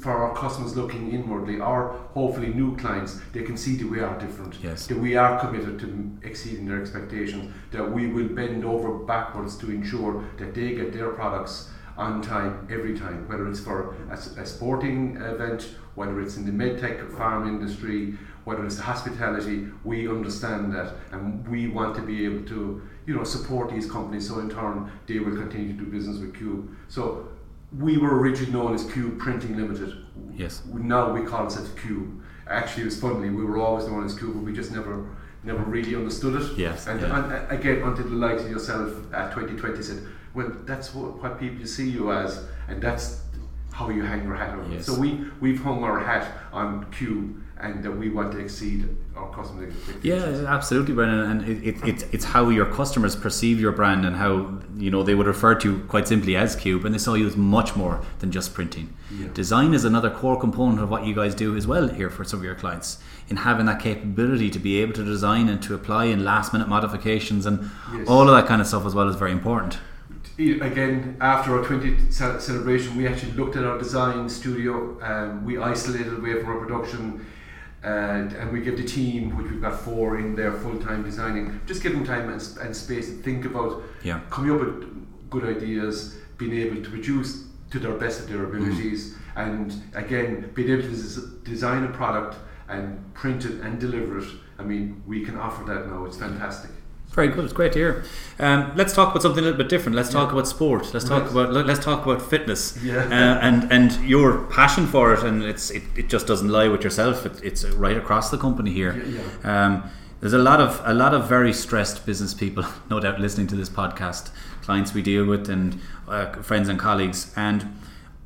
for 0.00 0.12
our 0.12 0.34
customers 0.34 0.76
looking 0.76 1.12
inwardly 1.12 1.58
or 1.58 1.98
hopefully 2.14 2.48
new 2.48 2.76
clients 2.76 3.18
they 3.32 3.42
can 3.42 3.56
see 3.56 3.74
that 3.74 3.88
we 3.88 3.98
are 3.98 4.16
different 4.16 4.54
yes. 4.62 4.86
that 4.86 4.96
we 4.96 5.16
are 5.16 5.40
committed 5.40 5.76
to 5.76 6.18
exceeding 6.22 6.66
their 6.66 6.80
expectations 6.80 7.52
that 7.72 7.90
we 7.90 8.06
will 8.06 8.28
bend 8.28 8.64
over 8.64 8.92
backwards 8.92 9.56
to 9.56 9.68
ensure 9.68 10.22
that 10.38 10.54
they 10.54 10.76
get 10.76 10.92
their 10.92 11.10
products 11.10 11.68
on 11.96 12.20
time 12.22 12.66
every 12.70 12.98
time 12.98 13.26
whether 13.28 13.48
it's 13.48 13.60
for 13.60 13.94
a, 14.10 14.14
a 14.14 14.46
sporting 14.46 15.16
event 15.16 15.70
whether 15.94 16.20
it's 16.20 16.36
in 16.36 16.44
the 16.44 16.52
medtech 16.52 17.10
farm 17.16 17.48
industry 17.48 18.14
whether 18.44 18.64
it's 18.64 18.76
the 18.76 18.82
hospitality 18.82 19.66
we 19.84 20.08
understand 20.08 20.72
that 20.72 20.94
and 21.12 21.46
we 21.48 21.68
want 21.68 21.94
to 21.96 22.02
be 22.02 22.24
able 22.24 22.44
to 22.46 22.82
you 23.06 23.14
know 23.14 23.24
support 23.24 23.70
these 23.70 23.90
companies 23.90 24.28
so 24.28 24.38
in 24.38 24.48
turn 24.50 24.90
they 25.06 25.18
will 25.18 25.36
continue 25.36 25.72
to 25.76 25.84
do 25.84 25.90
business 25.90 26.18
with 26.18 26.34
Cube 26.36 26.68
so 26.88 27.28
we 27.78 27.98
were 27.98 28.18
originally 28.18 28.52
known 28.52 28.74
as 28.74 28.84
Cube 28.92 29.18
Printing 29.18 29.56
Limited. 29.56 29.96
Yes. 30.34 30.62
Now 30.72 31.12
we 31.12 31.22
call 31.22 31.44
ourselves 31.44 31.70
Cube. 31.80 32.22
Actually, 32.48 32.82
it 32.82 32.86
was 32.86 33.00
funny. 33.00 33.28
We 33.30 33.44
were 33.44 33.58
always 33.58 33.86
known 33.86 34.04
as 34.04 34.16
Cube, 34.16 34.34
but 34.34 34.44
we 34.44 34.52
just 34.52 34.70
never, 34.72 35.04
never 35.42 35.62
really 35.64 35.94
understood 35.96 36.40
it. 36.40 36.56
Yes, 36.56 36.86
And, 36.86 37.00
yeah. 37.00 37.24
and 37.24 37.32
uh, 37.32 37.46
again, 37.48 37.82
until 37.82 38.08
the 38.08 38.14
likes 38.14 38.42
of 38.42 38.50
yourself 38.50 38.92
at 39.12 39.32
2020 39.34 39.82
said, 39.82 40.02
"Well, 40.36 40.50
that's 40.70 40.88
what, 40.94 41.08
what 41.22 41.32
people 41.40 41.64
see 41.76 41.88
you 41.96 42.04
as, 42.12 42.30
and 42.68 42.76
that's 42.86 43.06
how 43.78 43.86
you 43.96 44.02
hang 44.10 44.22
your 44.28 44.36
hat 44.42 44.50
on." 44.58 44.64
it." 44.66 44.74
Yes. 44.76 44.86
So 44.86 44.92
we 45.04 45.10
we've 45.44 45.60
hung 45.68 45.80
our 45.88 45.98
hat 46.10 46.24
on 46.52 46.66
Cube, 46.96 47.26
and 47.64 47.82
that 47.84 47.94
we 48.02 48.06
want 48.16 48.28
to 48.32 48.38
exceed 48.46 48.80
our 49.16 49.28
customers' 49.36 49.72
expectations. 49.74 50.40
Yeah, 50.42 50.54
absolutely, 50.56 50.94
Brendan. 50.94 51.20
And 51.30 51.38
it, 51.52 51.58
it, 51.70 51.76
it's 51.90 52.02
it's 52.14 52.26
how 52.34 52.44
your 52.58 52.66
customers 52.80 53.14
perceive 53.16 53.56
your 53.64 53.72
brand 53.80 54.04
and 54.08 54.14
how 54.16 54.32
you 54.84 54.90
know 54.90 55.02
they 55.02 55.14
would 55.18 55.26
refer 55.34 55.54
to 55.62 55.66
you 55.68 55.78
quite 55.88 56.06
simply 56.14 56.36
as 56.36 56.54
Cube, 56.64 56.84
and 56.86 56.94
they 56.94 56.98
saw 57.06 57.14
you 57.14 57.26
as 57.26 57.36
much 57.36 57.74
more 57.76 57.96
than 58.20 58.30
just 58.30 58.52
printing. 58.54 58.86
Yeah. 59.10 59.28
Design 59.42 59.72
is 59.78 59.84
another 59.84 60.10
core 60.10 60.38
component 60.46 60.80
of 60.84 60.90
what 60.90 61.02
you 61.06 61.14
guys 61.14 61.34
do 61.34 61.56
as 61.56 61.66
well 61.66 61.88
here 61.88 62.10
for 62.10 62.24
some 62.24 62.40
of 62.40 62.44
your 62.44 62.54
clients. 62.56 62.98
In 63.28 63.38
having 63.38 63.66
that 63.66 63.80
capability 63.80 64.50
to 64.50 64.58
be 64.58 64.80
able 64.82 64.92
to 65.00 65.04
design 65.04 65.48
and 65.48 65.60
to 65.62 65.74
apply 65.74 66.04
in 66.14 66.24
last 66.24 66.52
minute 66.52 66.68
modifications 66.68 67.46
and 67.46 67.56
Yes. 67.94 68.06
all 68.08 68.28
of 68.28 68.34
that 68.36 68.46
kind 68.46 68.60
of 68.60 68.66
stuff 68.68 68.84
as 68.86 68.94
well 68.94 69.08
is 69.08 69.16
very 69.16 69.32
important. 69.32 69.78
Again 70.38 71.16
after 71.20 71.56
our 71.58 71.64
20th 71.64 72.12
celebration 72.40 72.96
we 72.96 73.06
actually 73.06 73.32
looked 73.32 73.56
at 73.56 73.64
our 73.64 73.78
design 73.78 74.28
studio 74.28 75.00
um, 75.02 75.44
we 75.44 75.58
isolated 75.58 76.12
away 76.18 76.34
from 76.40 76.48
our 76.50 76.58
production 76.64 77.24
and, 77.82 78.32
and 78.32 78.52
we 78.52 78.60
give 78.60 78.76
the 78.76 78.84
team 78.84 79.36
which 79.36 79.50
we've 79.50 79.62
got 79.62 79.78
four 79.80 80.18
in 80.18 80.34
there 80.34 80.52
full-time 80.52 81.02
designing 81.02 81.60
just 81.66 81.82
give 81.82 81.92
them 81.92 82.04
time 82.04 82.28
and, 82.30 82.42
and 82.60 82.76
space 82.76 83.06
to 83.08 83.16
think 83.22 83.44
about 83.44 83.82
Yeah. 84.02 84.20
coming 84.30 84.50
up 84.52 84.60
with 84.60 85.30
good 85.30 85.44
ideas 85.44 86.16
being 86.38 86.54
able 86.54 86.82
to 86.82 86.90
produce 86.90 87.44
to 87.70 87.78
their 87.78 87.94
best 87.94 88.20
of 88.20 88.28
their 88.28 88.44
abilities 88.44 89.14
and 89.36 89.74
again 89.94 90.50
being 90.54 90.70
able 90.70 90.82
to 90.82 91.20
design 91.44 91.84
a 91.84 91.88
product 91.88 92.36
and 92.68 92.84
print 93.14 93.44
it 93.44 93.60
and 93.64 93.80
deliver 93.80 94.18
it 94.18 94.28
I 94.58 94.62
mean 94.64 95.02
we 95.06 95.24
can 95.24 95.36
offer 95.36 95.64
that 95.64 95.86
now 95.88 96.04
it's 96.04 96.16
fantastic 96.18 96.70
Very 97.16 97.28
good. 97.28 97.44
It's 97.44 97.52
great 97.54 97.72
to 97.72 97.78
hear. 97.78 98.04
Um, 98.38 98.72
let's 98.76 98.92
talk 98.92 99.08
about 99.10 99.22
something 99.22 99.40
a 99.42 99.46
little 99.46 99.56
bit 99.56 99.70
different. 99.70 99.96
Let's 99.96 100.10
talk 100.10 100.28
Yeah. 100.28 100.34
about 100.34 100.46
sport. 100.46 100.92
Let's 100.92 101.06
talk 101.08 101.22
Right. 101.22 101.30
about 101.32 101.52
let- 101.52 101.66
let's 101.66 101.82
talk 101.82 102.04
about 102.04 102.20
fitness. 102.20 102.78
Yeah. 102.84 102.98
Uh, 103.10 103.38
and 103.46 103.72
and 103.72 103.92
your 104.06 104.38
passion 104.50 104.86
for 104.86 105.14
it, 105.14 105.22
and 105.24 105.42
it's 105.42 105.70
it, 105.70 105.82
it 105.96 106.08
just 106.10 106.26
doesn't 106.26 106.50
lie 106.50 106.68
with 106.68 106.84
yourself. 106.84 107.24
It, 107.24 107.40
it's 107.42 107.64
right 107.64 107.96
across 107.96 108.30
the 108.30 108.36
company 108.36 108.70
here. 108.70 108.94
Yeah, 108.94 109.64
Um, 109.64 109.82
there's 110.20 110.34
a 110.34 110.38
lot 110.50 110.60
of 110.60 110.82
a 110.84 110.92
lot 110.92 111.14
of 111.14 111.26
very 111.26 111.54
stressed 111.54 112.04
business 112.04 112.34
people, 112.34 112.64
no 112.90 113.00
doubt, 113.00 113.18
listening 113.18 113.46
to 113.48 113.56
this 113.56 113.70
podcast. 113.70 114.28
Clients 114.62 114.92
we 114.92 115.00
deal 115.00 115.24
with 115.24 115.48
and 115.48 115.78
uh, 116.06 116.26
friends 116.42 116.68
and 116.68 116.78
colleagues, 116.78 117.32
and 117.34 117.64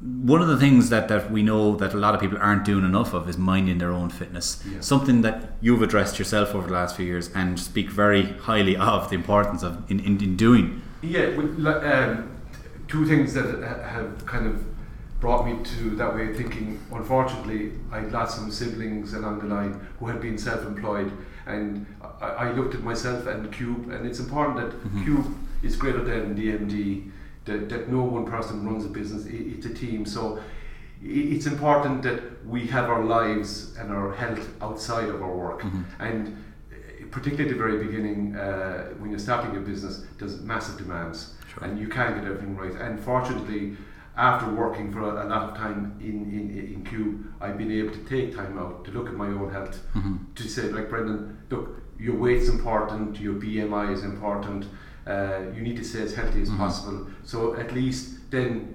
one 0.01 0.41
of 0.41 0.49
the 0.49 0.57
things 0.57 0.89
that, 0.89 1.09
that 1.09 1.31
we 1.31 1.43
know 1.43 1.77
that 1.77 1.93
a 1.93 1.97
lot 1.97 2.15
of 2.15 2.21
people 2.21 2.39
aren't 2.41 2.65
doing 2.65 2.85
enough 2.85 3.13
of 3.13 3.29
is 3.29 3.37
minding 3.37 3.79
their 3.79 3.93
own 3.93 4.09
fitness. 4.09 4.63
Yeah. 4.67 4.81
Something 4.81 5.21
that 5.23 5.53
you've 5.61 5.83
addressed 5.83 6.19
yourself 6.19 6.55
over 6.55 6.69
the 6.69 6.73
last 6.73 6.97
few 6.97 7.05
years 7.05 7.31
and 7.35 7.61
speak 7.61 7.91
very 7.91 8.23
highly 8.23 8.77
of 8.77 9.11
the 9.11 9.15
importance 9.15 9.63
of 9.63 9.91
in, 9.91 10.01
in, 10.01 10.23
in 10.23 10.37
doing. 10.37 10.81
Yeah, 11.03 11.37
well, 11.37 11.85
um, 11.85 12.37
two 12.89 13.07
things 13.07 13.35
that 13.35 13.63
have 13.63 14.25
kind 14.25 14.47
of 14.47 14.65
brought 15.21 15.45
me 15.45 15.63
to 15.63 15.91
that 15.97 16.15
way 16.15 16.31
of 16.31 16.37
thinking. 16.37 16.81
Unfortunately, 16.91 17.73
I 17.93 18.01
lost 18.01 18.37
some 18.37 18.51
siblings 18.51 19.13
along 19.13 19.41
the 19.41 19.55
line 19.55 19.87
who 19.99 20.07
had 20.07 20.23
been 20.23 20.39
self-employed, 20.39 21.13
and 21.47 21.85
I, 22.23 22.27
I 22.27 22.53
looked 22.53 22.75
at 22.75 22.83
myself 22.83 23.27
and 23.27 23.53
Cube, 23.53 23.91
and 23.91 24.07
it's 24.07 24.19
important 24.19 24.57
that 24.57 25.05
Cube 25.05 25.27
is 25.63 25.77
greater 25.77 26.03
than 26.03 26.35
DMD. 26.35 27.11
That, 27.51 27.69
that 27.69 27.89
no 27.89 28.03
one 28.03 28.25
person 28.27 28.65
runs 28.65 28.85
a 28.85 28.89
business; 28.89 29.27
i 29.27 29.31
it's 29.55 29.67
a 29.67 29.75
team. 29.75 30.07
So 30.07 30.39
it's 31.03 31.47
important 31.47 32.03
that 32.03 32.21
we 32.47 32.61
have 32.69 32.87
our 32.95 33.05
lives 33.05 33.77
and 33.79 33.91
our 33.91 34.13
health 34.23 34.47
outside 34.67 35.09
of 35.09 35.21
our 35.23 35.35
work, 35.47 35.65
and 35.99 36.29
uh, 36.29 37.07
particularly 37.11 37.51
at 37.51 37.53
the 37.57 37.59
very 37.65 37.79
beginning, 37.87 38.37
uh, 38.37 38.91
when 38.99 39.11
you're 39.11 39.19
starting 39.31 39.57
a 39.57 39.61
business, 39.61 40.05
there's 40.19 40.41
massive 40.43 40.77
demands, 40.79 41.19
Sure. 41.53 41.65
and 41.65 41.79
you 41.81 41.89
can't 41.89 42.15
get 42.17 42.25
everything 42.31 42.55
right. 42.57 42.75
And 42.87 43.01
fortunately, 43.01 43.77
after 44.17 44.47
working 44.65 44.93
for 44.93 45.01
a, 45.01 45.13
a 45.25 45.27
lot 45.33 45.43
of 45.51 45.57
time 45.57 45.81
in, 46.01 46.17
in, 46.39 46.45
in 46.75 46.85
Cube, 46.85 47.15
I've 47.41 47.57
been 47.59 47.73
able 47.81 47.93
to 48.01 48.05
take 48.15 48.37
time 48.37 48.59
out 48.63 48.85
to 48.85 48.91
look 48.97 49.09
at 49.09 49.15
my 49.25 49.29
own 49.39 49.51
health, 49.51 49.77
to 50.39 50.43
say, 50.55 50.65
like 50.77 50.89
Brendan, 50.91 51.21
look, 51.51 51.65
your 51.99 52.17
weight's 52.25 52.49
important, 52.57 53.19
your 53.27 53.35
BMI 53.35 53.93
is 53.97 54.03
important, 54.05 54.67
uh, 55.07 55.41
you 55.55 55.63
need 55.63 55.77
to 55.77 55.85
stay 55.85 56.03
as 56.03 56.15
healthy 56.15 56.43
as 56.43 56.51
possible. 56.51 57.07
So 57.25 57.55
at 57.57 57.73
least 57.75 58.31
then 58.31 58.75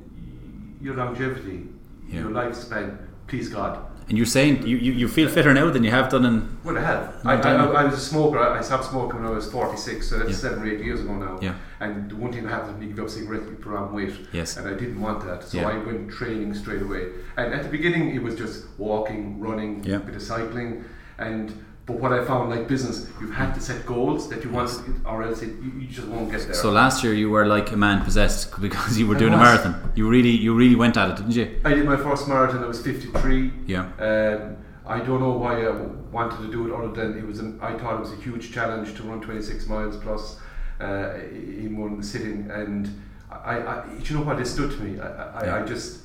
your 0.81 0.95
longevity, 0.95 1.67
Yeah. 2.07 2.21
your 2.21 2.29
lifespan, 2.31 2.97
please 3.27 3.49
God, 3.49 3.79
And 4.07 4.17
you're 4.19 4.27
saying 4.27 4.67
you, 4.67 4.77
you, 4.77 4.91
you 4.91 5.07
feel 5.07 5.27
fitter 5.29 5.51
now 5.51 5.71
than 5.71 5.83
you 5.83 5.89
have 5.89 6.09
done 6.11 6.25
in. 6.25 6.57
Well, 6.63 6.77
I 6.77 6.81
have. 6.81 7.03
I, 7.25 7.33
I. 7.41 7.53
I 7.81 7.83
was 7.85 7.95
a 7.95 8.05
smoker. 8.11 8.37
I 8.37 8.59
I 8.59 8.61
stopped 8.61 8.85
smoking 8.85 9.19
when 9.19 9.25
I 9.31 9.33
was 9.33 9.49
46, 9.51 10.07
so 10.07 10.19
that's 10.19 10.29
Yeah. 10.29 10.35
seven 10.45 10.59
or 10.61 10.67
eight 10.67 10.79
years 10.87 10.99
ago 11.01 11.15
now. 11.15 11.39
Yeah. 11.41 11.55
And 11.79 12.11
the 12.11 12.15
one 12.15 12.31
thing 12.31 12.43
that 12.43 12.51
happened 12.51 12.75
to 12.75 12.79
me, 12.81 12.87
you 12.89 12.93
give 12.95 13.05
up 13.05 13.09
cigarettes, 13.09 13.47
you 13.49 13.55
put 13.55 13.73
on 13.75 13.91
weight. 13.97 14.13
Yes. 14.31 14.57
And 14.57 14.67
I 14.67 14.73
didn't 14.81 15.01
want 15.01 15.25
that, 15.25 15.43
so 15.43 15.57
Yeah. 15.57 15.69
I 15.73 15.77
went 15.87 16.11
training 16.11 16.53
straight 16.53 16.83
away. 16.83 17.03
And 17.37 17.47
at 17.55 17.63
the 17.63 17.69
beginning, 17.77 18.13
it 18.17 18.21
was 18.21 18.35
just 18.35 18.57
walking, 18.77 19.39
running, 19.39 19.83
Yeah. 19.83 19.95
a 19.97 19.99
bit 20.07 20.15
of 20.15 20.21
cycling. 20.21 20.83
And 21.17 21.64
but 21.85 21.97
what 21.97 22.11
I 22.11 22.25
found, 22.25 22.49
like 22.49 22.67
business, 22.67 23.07
you 23.21 23.29
have 23.31 23.53
to 23.53 23.61
set 23.61 23.85
goals 23.85 24.27
that 24.29 24.43
you 24.43 24.49
wanted, 24.49 25.05
or 25.05 25.21
else 25.21 25.43
it, 25.43 25.49
you, 25.61 25.71
you 25.79 25.87
just 25.87 26.07
won't 26.07 26.31
get 26.31 26.41
there. 26.41 26.53
So 26.55 26.71
last 26.71 27.03
year 27.03 27.13
you 27.13 27.29
were 27.29 27.45
like 27.45 27.71
a 27.71 27.77
man 27.77 28.03
possessed 28.03 28.59
because 28.67 28.97
you 28.97 29.05
were 29.07 29.15
I 29.15 29.19
doing 29.19 29.33
a 29.33 29.37
marathon. 29.37 29.91
You 29.95 30.09
really 30.09 30.31
you 30.31 30.55
really 30.55 30.75
went 30.75 30.97
at 30.97 31.11
it, 31.11 31.17
didn't 31.17 31.35
you? 31.35 31.61
I 31.63 31.73
did 31.75 31.85
my 31.85 31.97
first 31.97 32.27
marathon. 32.27 32.63
I 32.63 32.67
was 32.67 32.81
53. 32.81 33.51
Yeah. 33.67 33.91
Um, 33.99 34.57
I 34.87 34.99
don't 34.99 35.19
know 35.19 35.31
why 35.31 35.65
I 35.65 35.71
wanted 36.11 36.37
to 36.45 36.51
do 36.51 36.67
it 36.67 36.73
other 36.75 36.91
than 36.91 37.17
it 37.17 37.25
was. 37.25 37.39
An, 37.39 37.59
I 37.61 37.77
thought 37.77 37.95
it 37.95 37.99
was 37.99 38.13
a 38.13 38.17
huge 38.17 38.51
challenge 38.51 38.95
to 38.95 39.03
run 39.03 39.21
26 39.21 39.67
miles 39.67 39.97
plus 39.97 40.39
uh, 40.79 41.13
in 41.31 41.77
one 41.77 42.01
sitting, 42.03 42.49
and 42.51 43.01
I, 43.31 43.59
I, 43.59 43.93
you 44.03 44.15
know 44.15 44.23
what? 44.23 44.39
It 44.39 44.45
stood 44.45 44.71
to 44.71 44.77
me. 44.77 44.99
I, 44.99 45.07
I, 45.07 45.45
Yeah. 45.45 45.55
I 45.57 45.65
just, 45.65 46.01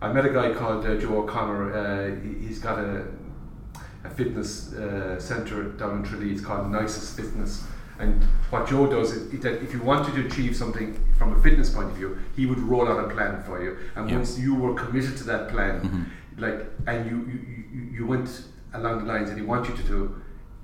I 0.00 0.12
met 0.12 0.26
a 0.26 0.30
guy 0.30 0.52
called 0.52 0.86
uh, 0.86 0.96
Joe 0.96 1.22
O'Connor. 1.22 1.74
Uh, 1.74 2.46
he's 2.46 2.58
got 2.58 2.78
a, 2.78 3.04
a 4.04 4.10
fitness 4.10 4.72
uh, 4.74 5.18
centre 5.18 5.64
down 5.70 5.98
in 5.98 6.02
Tralee. 6.04 6.32
It's 6.32 6.40
called 6.40 6.70
Nicest 6.70 7.16
Fitness. 7.16 7.64
And 7.98 8.22
what 8.50 8.68
Joe 8.68 8.86
does 8.86 9.10
is 9.12 9.32
is 9.34 9.40
that 9.40 9.54
if 9.62 9.72
you 9.72 9.80
wanted 9.82 10.14
to 10.14 10.26
achieve 10.26 10.54
something 10.56 10.96
from 11.18 11.36
a 11.36 11.42
fitness 11.42 11.70
point 11.70 11.90
of 11.90 11.96
view, 11.96 12.16
he 12.36 12.46
would 12.46 12.60
roll 12.60 12.86
out 12.88 13.04
a 13.04 13.08
plan 13.12 13.42
for 13.42 13.60
you. 13.62 13.76
And 13.96 14.08
Yeah. 14.08 14.16
once 14.16 14.38
you 14.38 14.54
were 14.54 14.74
committed 14.74 15.16
to 15.16 15.24
that 15.24 15.48
plan, 15.48 15.80
Mhm. 15.80 16.40
like, 16.40 16.70
and 16.86 17.10
you, 17.10 17.16
you, 17.32 17.82
you, 17.98 18.06
went 18.06 18.28
along 18.72 18.98
the 19.04 19.12
lines 19.12 19.28
that 19.30 19.36
he 19.36 19.44
wants 19.44 19.68
you 19.68 19.74
to 19.74 19.82
do, 19.82 20.14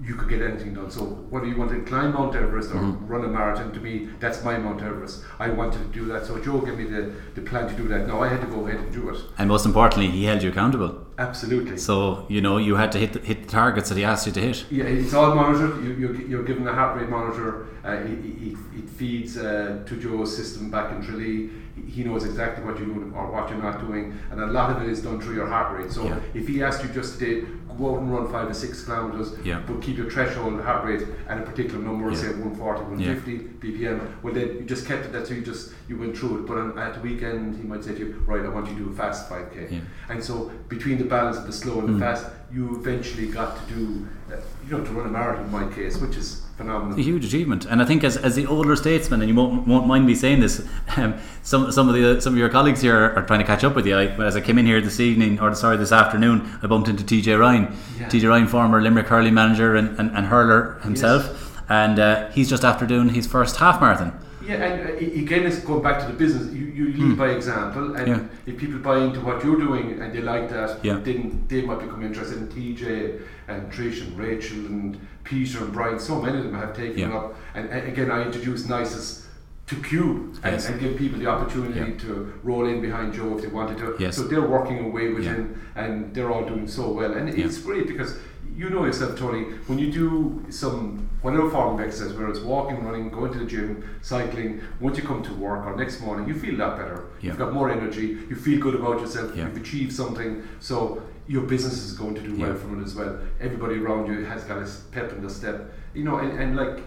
you 0.01 0.15
could 0.15 0.29
get 0.29 0.43
anything 0.43 0.75
done. 0.75 0.91
So 0.91 1.03
whether 1.31 1.47
you 1.47 1.57
want 1.57 1.71
to 1.73 1.81
climb 1.83 2.13
Mount 2.15 2.35
Everest 2.37 2.71
or 2.73 2.79
Mhm. 2.81 2.99
run 3.09 3.25
a 3.25 3.29
marathon, 3.29 3.73
to 3.73 3.81
me, 3.81 4.09
that's 4.21 4.45
my 4.45 4.57
Mount 4.57 4.81
Everest. 4.83 5.25
I 5.41 5.51
wanted 5.51 5.81
to 5.87 5.99
do 6.01 6.05
that. 6.13 6.27
So 6.27 6.39
Joe 6.39 6.59
gave 6.61 6.79
me 6.79 6.85
the, 6.85 7.11
the 7.35 7.41
plan 7.41 7.69
to 7.69 7.75
do 7.75 7.89
that. 7.89 8.07
Now 8.07 8.21
I 8.23 8.29
had 8.29 8.41
to 8.43 8.47
go 8.47 8.67
ahead 8.67 8.79
and 8.81 8.93
do 8.93 9.09
it. 9.11 9.19
And 9.39 9.49
most 9.49 9.67
importantly, 9.67 10.09
he 10.11 10.25
held 10.25 10.43
you 10.45 10.51
accountable. 10.51 10.93
Absolutely. 11.19 11.77
So 11.77 12.27
you 12.29 12.41
know 12.41 12.57
you 12.59 12.75
had 12.77 12.93
to 12.93 12.99
hit 12.99 13.13
the, 13.13 13.21
hit 13.21 13.45
the 13.45 13.49
targets 13.49 13.89
that 13.89 13.97
he 13.99 14.05
asked 14.05 14.27
you 14.27 14.33
to 14.33 14.41
hit. 14.41 14.67
Yeah, 14.71 14.85
it's 14.85 15.15
all 15.15 15.35
monitored. 15.35 15.85
You, 15.85 15.93
you're, 15.95 16.15
you're 16.23 16.45
given 16.45 16.67
a 16.67 16.73
heart 16.73 16.99
rate 17.01 17.09
monitor. 17.09 17.67
Uh, 17.85 18.01
it, 18.07 18.57
feeds 18.95 19.37
uh, 19.37 19.83
to 19.87 19.97
Joe's 19.97 20.35
system 20.37 20.71
back 20.71 20.93
in 20.93 21.03
Tralee. 21.03 21.51
He 21.89 22.05
knows 22.05 22.25
exactly 22.25 22.65
what 22.65 22.79
you're 22.79 22.87
doing 22.87 23.13
or 23.15 23.31
what 23.31 23.51
you're 23.51 23.61
not 23.61 23.81
doing, 23.81 24.17
and 24.31 24.41
a 24.41 24.47
lot 24.47 24.71
of 24.71 24.83
it 24.83 24.89
is 24.89 25.03
done 25.03 25.21
through 25.21 25.35
your 25.35 25.49
heart 25.49 25.77
rate. 25.77 25.91
So 25.91 26.05
Yeah. 26.05 26.21
if 26.33 26.47
he 26.47 26.63
asked 26.63 26.85
you 26.85 26.91
just 26.91 27.19
to 27.19 27.59
go 27.77 27.95
out 27.97 28.03
and 28.03 28.13
run 28.13 28.31
five 28.31 28.47
to 28.47 28.55
six 28.55 28.85
kilometers, 28.85 29.33
Yeah. 29.45 29.61
but 29.67 29.83
keep 29.83 29.97
your 29.97 30.09
threshold 30.09 30.61
heart 30.61 30.85
rate 30.85 31.03
at 31.29 31.39
a 31.39 31.43
particular 31.43 31.83
number, 31.83 32.11
Yeah. 32.11 32.17
say 32.17 32.29
140, 32.29 32.83
150 32.83 33.39
BPM. 33.61 34.01
Well, 34.23 34.33
then 34.33 34.49
you 34.59 34.61
just 34.63 34.87
kept 34.87 35.07
it. 35.07 35.13
That's 35.13 35.29
so 35.29 35.35
you 35.35 35.43
just 35.43 35.73
you 35.89 35.99
went 35.99 36.17
through 36.17 36.39
it. 36.39 36.47
But 36.47 36.59
on, 36.59 36.79
at 36.79 36.95
the 36.95 37.01
weekend, 37.01 37.57
he 37.57 37.65
might 37.65 37.83
say 37.83 37.95
to 37.95 37.99
you, 37.99 38.23
right, 38.27 38.45
I 38.45 38.49
want 38.49 38.69
you 38.69 38.75
to 38.77 38.85
do 38.85 38.91
a 38.91 38.93
fast 38.93 39.29
5k. 39.29 39.73
Yeah. 39.73 39.79
And 40.09 40.23
so 40.23 40.53
between 40.69 40.99
the 40.99 41.04
balance 41.07 41.37
of 41.37 41.47
the 41.47 41.53
slow 41.53 41.79
and 41.81 41.89
the 41.89 41.93
Mm. 41.93 42.01
fast, 42.01 42.27
you 42.53 42.77
eventually 42.81 43.27
got 43.27 43.57
to 43.69 43.75
do, 43.75 44.07
uh, 44.33 44.37
you 44.69 44.77
know, 44.79 44.85
to 44.85 44.91
run 44.93 45.07
a 45.07 45.11
marathon 45.11 45.45
in 45.47 45.51
my 45.51 45.67
case, 45.75 45.99
which 45.99 46.17
is 46.17 46.43
phenomenal. 46.57 46.97
A 46.99 47.03
huge 47.03 47.25
achievement, 47.25 47.65
and 47.69 47.83
I 47.83 47.85
think 47.85 48.05
as, 48.05 48.17
as 48.17 48.37
the 48.37 48.47
older 48.47 48.77
statesman, 48.77 49.21
and 49.23 49.29
you 49.29 49.35
won't, 49.35 49.67
won't 49.67 49.87
mind 49.89 50.07
me 50.07 50.15
saying 50.15 50.39
this, 50.41 50.65
um, 50.97 51.15
some 51.43 51.73
some 51.73 51.89
of 51.89 51.95
the 51.97 52.21
some 52.21 52.33
of 52.35 52.39
your 52.39 52.49
colleagues 52.49 52.81
here 52.81 52.97
are, 52.97 53.17
are 53.17 53.27
trying 53.27 53.41
to 53.41 53.47
catch 53.47 53.65
up 53.65 53.75
with 53.75 53.87
you. 53.87 53.97
I, 53.97 54.05
as 54.25 54.37
I 54.37 54.41
came 54.41 54.57
in 54.59 54.67
here 54.67 54.81
this 54.81 55.01
evening, 55.01 55.41
or 55.41 55.53
sorry, 55.55 55.77
this 55.77 55.91
afternoon, 55.93 56.49
I 56.63 56.67
bumped 56.69 56.89
into 56.89 57.03
TJ 57.03 57.39
Ryan. 57.39 57.75
Yeah. 57.99 58.09
TJ 58.09 58.29
Ryan, 58.29 58.47
former 58.47 58.81
Limerick 58.81 59.09
hurling 59.09 59.35
manager 59.35 59.75
and, 59.75 59.99
and, 59.99 60.11
and 60.17 60.27
hurler 60.27 60.79
himself, 60.83 61.61
and 61.69 61.99
uh, 61.99 62.31
he's 62.31 62.49
just 62.49 62.65
after 62.65 62.87
doing 62.87 63.09
his 63.11 63.27
first 63.27 63.57
half 63.57 63.81
marathon. 63.81 64.13
Yeah, 64.47 64.55
and 64.65 64.91
uh, 64.91 64.93
again, 65.23 65.47
it's 65.47 65.61
going 65.61 65.83
back 65.83 66.01
to 66.01 66.07
the 66.07 66.13
business. 66.13 66.53
You, 66.53 66.67
you 66.67 66.93
lead 66.93 67.19
by 67.19 67.31
example, 67.31 67.95
and. 67.97 68.09
Yeah. 68.09 68.21
if 68.47 68.59
people 68.59 68.79
buy 68.79 68.99
into 68.99 69.21
what 69.21 69.43
you're 69.43 69.57
doing 69.59 70.01
and 70.03 70.13
they 70.15 70.21
like 70.21 70.51
that, 70.51 70.85
Yeah. 70.85 70.99
then 71.03 71.45
they 71.49 71.63
might 71.63 71.81
become 71.81 72.03
interested 72.05 72.37
in 72.43 72.49
TJ 72.49 73.21
and 73.49 73.73
Trish 73.73 74.03
and 74.03 74.19
Rachel 74.19 74.59
and 74.67 74.99
Peter 75.25 75.59
and 75.65 75.73
Brian. 75.73 75.99
So 75.99 76.21
many 76.21 76.39
of 76.39 76.45
them 76.45 76.55
have 76.55 76.77
taken 76.77 76.99
Yeah. 76.99 77.17
up. 77.19 77.35
And, 77.55 77.71
and 77.71 77.89
again, 77.89 78.11
I 78.11 78.23
introduced 78.27 78.69
Nices 78.69 79.27
to 79.67 79.77
Cube 79.77 80.37
and, 80.43 80.53
Yes. 80.57 80.69
and 80.69 80.79
give 80.79 80.99
people 80.99 81.19
the 81.19 81.27
opportunity 81.27 81.93
to 82.05 82.33
roll 82.43 82.67
in 82.67 82.83
behind 82.83 83.15
Joe 83.15 83.35
if 83.37 83.41
they 83.43 83.49
wanted 83.49 83.79
to. 83.79 83.97
Yes. 83.99 84.17
So 84.17 84.25
they're 84.25 84.47
working 84.59 84.79
away 84.85 85.07
with 85.15 85.25
him 85.25 85.59
and 85.75 86.13
they're 86.15 86.31
all 86.31 86.45
doing 86.45 86.69
so 86.69 86.91
well. 86.93 87.13
And 87.15 87.31
it's 87.31 87.59
great 87.59 87.87
because 87.87 88.19
you 88.57 88.71
know 88.71 88.85
yourself, 88.85 89.19
Tony, 89.19 89.43
when 89.67 89.79
you 89.79 89.91
do 89.91 90.45
some 90.51 91.09
whatever 91.23 91.51
form 91.51 91.75
of 91.79 91.87
exercise, 91.87 92.13
whether 92.13 92.29
it's 92.29 92.41
walking, 92.41 92.85
running, 92.85 93.11
going 93.11 93.33
to 93.33 93.39
the 93.39 93.45
gym, 93.47 93.83
cycling, 94.03 94.61
once 94.81 94.97
you 94.99 95.03
come 95.03 95.23
to 95.23 95.33
work 95.35 95.67
or 95.67 95.75
next 95.77 96.01
morning, 96.01 96.29
you 96.29 96.35
feel 96.35 96.55
a 96.55 96.61
lot 96.65 96.77
better. 96.79 97.07
Yeah. 97.21 97.29
You've 97.31 97.39
got 97.39 97.53
more 97.53 97.71
energy, 97.71 98.07
you 98.29 98.37
feel 98.37 98.61
good 98.61 98.75
about 98.77 99.01
yourself, 99.01 99.35
Yeah. 99.35 99.45
you've 99.49 99.57
achieved 99.57 99.93
something. 99.93 100.43
So 100.61 101.03
your 101.27 101.43
business 101.43 101.85
is 101.85 101.93
going 101.95 102.15
to 102.15 102.21
do 102.21 102.37
well 102.37 102.51
Yeah. 102.51 102.55
from 102.57 102.81
it 102.81 102.85
as 102.85 102.95
well. 102.95 103.19
Everybody 103.41 103.77
around 103.81 104.07
you 104.07 104.25
has 104.25 104.45
got 104.45 104.59
a 104.59 104.69
pep 104.93 105.13
in 105.13 105.23
the 105.23 105.31
step. 105.31 105.73
You 105.95 106.05
know, 106.05 106.19
and, 106.19 106.39
and 106.39 106.57
like 106.57 106.81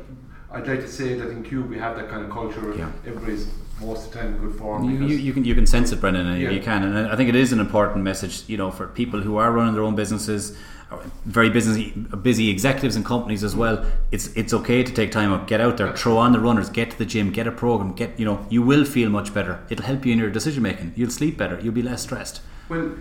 I'd 0.52 0.68
like 0.68 0.80
to 0.80 0.88
say 0.88 1.16
that 1.16 1.30
in 1.30 1.44
Cube 1.44 1.70
we 1.70 1.78
have 1.80 1.98
that 1.98 2.08
kind 2.10 2.24
of 2.24 2.30
culture. 2.32 2.74
Yeah. 2.78 2.90
Everybody's 3.06 3.48
most 3.82 4.08
of 4.08 4.14
the 4.14 4.20
time 4.20 4.36
in 4.36 4.40
good 4.40 4.56
form. 4.58 4.84
You, 4.90 5.06
you, 5.06 5.18
you 5.18 5.34
can 5.34 5.44
you 5.44 5.54
can 5.56 5.66
sense 5.68 5.92
it, 5.92 6.00
Brendan, 6.00 6.26
and 6.28 6.40
you- 6.40 6.48
Yeah. 6.48 6.54
you 6.58 6.62
can, 6.62 6.84
and 6.84 7.08
I 7.14 7.16
think 7.18 7.30
it 7.30 7.36
is 7.36 7.52
an 7.52 7.60
important 7.60 8.04
message, 8.04 8.44
you 8.48 8.58
know, 8.58 8.72
for 8.72 8.88
people 8.88 9.22
who 9.22 9.36
are 9.38 9.52
running 9.52 9.74
their 9.74 9.84
own 9.84 9.96
businesses, 9.96 10.58
very 11.26 11.50
busy 11.50 11.92
busy 12.22 12.50
executives 12.50 12.96
and 12.96 13.06
companies 13.06 13.44
as 13.44 13.56
well. 13.56 13.86
It's 14.12 14.28
it's 14.36 14.54
okay 14.54 14.84
to 14.84 14.94
take 14.94 15.12
time 15.12 15.34
out, 15.34 15.48
get 15.48 15.60
out 15.60 15.78
there, 15.78 15.96
throw 15.96 16.18
on 16.18 16.32
the 16.32 16.40
runners, 16.40 16.70
get 16.70 16.92
to 16.92 16.98
the 16.98 17.06
gym, 17.06 17.32
get 17.32 17.48
a 17.48 17.52
program, 17.52 17.94
get 17.94 18.18
you 18.20 18.26
know, 18.26 18.46
you 18.50 18.62
will 18.62 18.86
feel 18.86 19.10
much 19.10 19.34
better. 19.34 19.60
It'll 19.70 19.86
help 19.86 20.06
you 20.06 20.14
in 20.14 20.20
your 20.20 20.30
decision 20.30 20.64
making. 20.64 20.94
You'll 20.96 21.12
sleep 21.12 21.38
better. 21.38 21.60
You'll 21.60 21.74
be 21.74 21.82
less 21.82 22.04
stressed. 22.04 22.42
Well, 22.70 22.92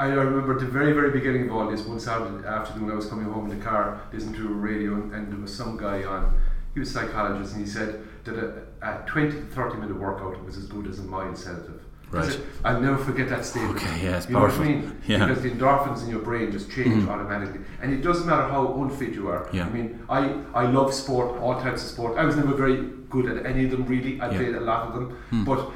I 0.00 0.06
remember 0.06 0.54
at 0.54 0.60
the 0.60 0.66
very, 0.66 0.92
very 0.92 1.12
beginning 1.12 1.48
of 1.48 1.54
all 1.54 1.70
this, 1.70 1.82
one 1.82 2.00
Saturday 2.00 2.44
afternoon 2.44 2.90
I 2.90 2.94
was 2.94 3.06
coming 3.06 3.26
home 3.26 3.48
in 3.48 3.56
the 3.56 3.64
car, 3.64 4.02
listening 4.12 4.34
to 4.34 4.48
a 4.48 4.52
radio, 4.52 4.94
and, 4.94 5.32
there 5.32 5.38
was 5.38 5.54
some 5.54 5.76
guy 5.76 6.02
on, 6.02 6.40
he 6.74 6.80
was 6.80 6.90
a 6.90 6.92
psychologist, 6.92 7.54
and 7.54 7.64
he 7.64 7.70
said 7.70 8.04
that 8.24 8.34
a, 8.34 8.62
a 8.82 9.06
20 9.06 9.30
to 9.30 9.42
30 9.42 9.76
minute 9.76 9.96
workout 9.96 10.44
was 10.44 10.56
as 10.56 10.66
good 10.66 10.88
as 10.88 10.98
a 10.98 11.02
mild 11.02 11.38
sedative. 11.38 11.81
Right. 12.12 12.40
I'll 12.64 12.80
never 12.80 12.98
forget 12.98 13.28
that 13.30 13.44
statement. 13.44 13.76
Okay, 13.76 14.04
yeah, 14.04 14.16
it's 14.18 14.26
you 14.28 14.34
know 14.34 14.40
what 14.40 14.50
I 14.50 14.54
powerful. 14.56 14.64
mean? 14.66 15.00
Yeah. 15.06 15.26
Because 15.26 15.42
the 15.42 15.50
endorphins 15.50 16.02
in 16.04 16.10
your 16.10 16.20
brain 16.20 16.52
just 16.52 16.70
change 16.70 17.08
automatically. 17.08 17.60
And 17.80 17.92
it 17.94 18.02
doesn't 18.02 18.26
matter 18.26 18.48
how 18.48 18.74
unfit 18.82 19.14
you 19.14 19.28
are. 19.28 19.48
Yeah. 19.52 19.66
I 19.66 19.70
mean, 19.70 20.04
I, 20.10 20.20
I 20.54 20.66
love 20.66 20.92
sport, 20.92 21.40
all 21.40 21.54
types 21.60 21.82
of 21.84 21.88
sport. 21.88 22.18
I 22.18 22.24
was 22.24 22.36
never 22.36 22.54
very 22.54 22.76
good 23.08 23.26
at 23.26 23.46
any 23.46 23.64
of 23.64 23.70
them 23.70 23.86
really. 23.86 24.20
I 24.20 24.30
Yeah. 24.30 24.36
played 24.38 24.54
a 24.54 24.60
lot 24.60 24.88
of 24.88 24.94
them. 24.94 25.06
Hmm. 25.30 25.44
But 25.44 25.58
uh, 25.60 25.70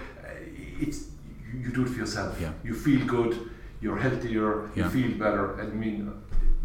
it's 0.79 1.07
you, 1.59 1.71
do 1.73 1.83
it 1.85 1.89
for 1.89 1.99
yourself. 1.99 2.39
Yeah. 2.41 2.53
You 2.63 2.75
feel 2.75 3.07
good, 3.07 3.33
you're 3.81 3.97
healthier, 3.97 4.69
Yeah. 4.75 4.85
you 4.85 4.91
feel 4.91 5.19
better. 5.19 5.59
And 5.59 5.73
I 5.73 5.75
mean, 5.75 6.13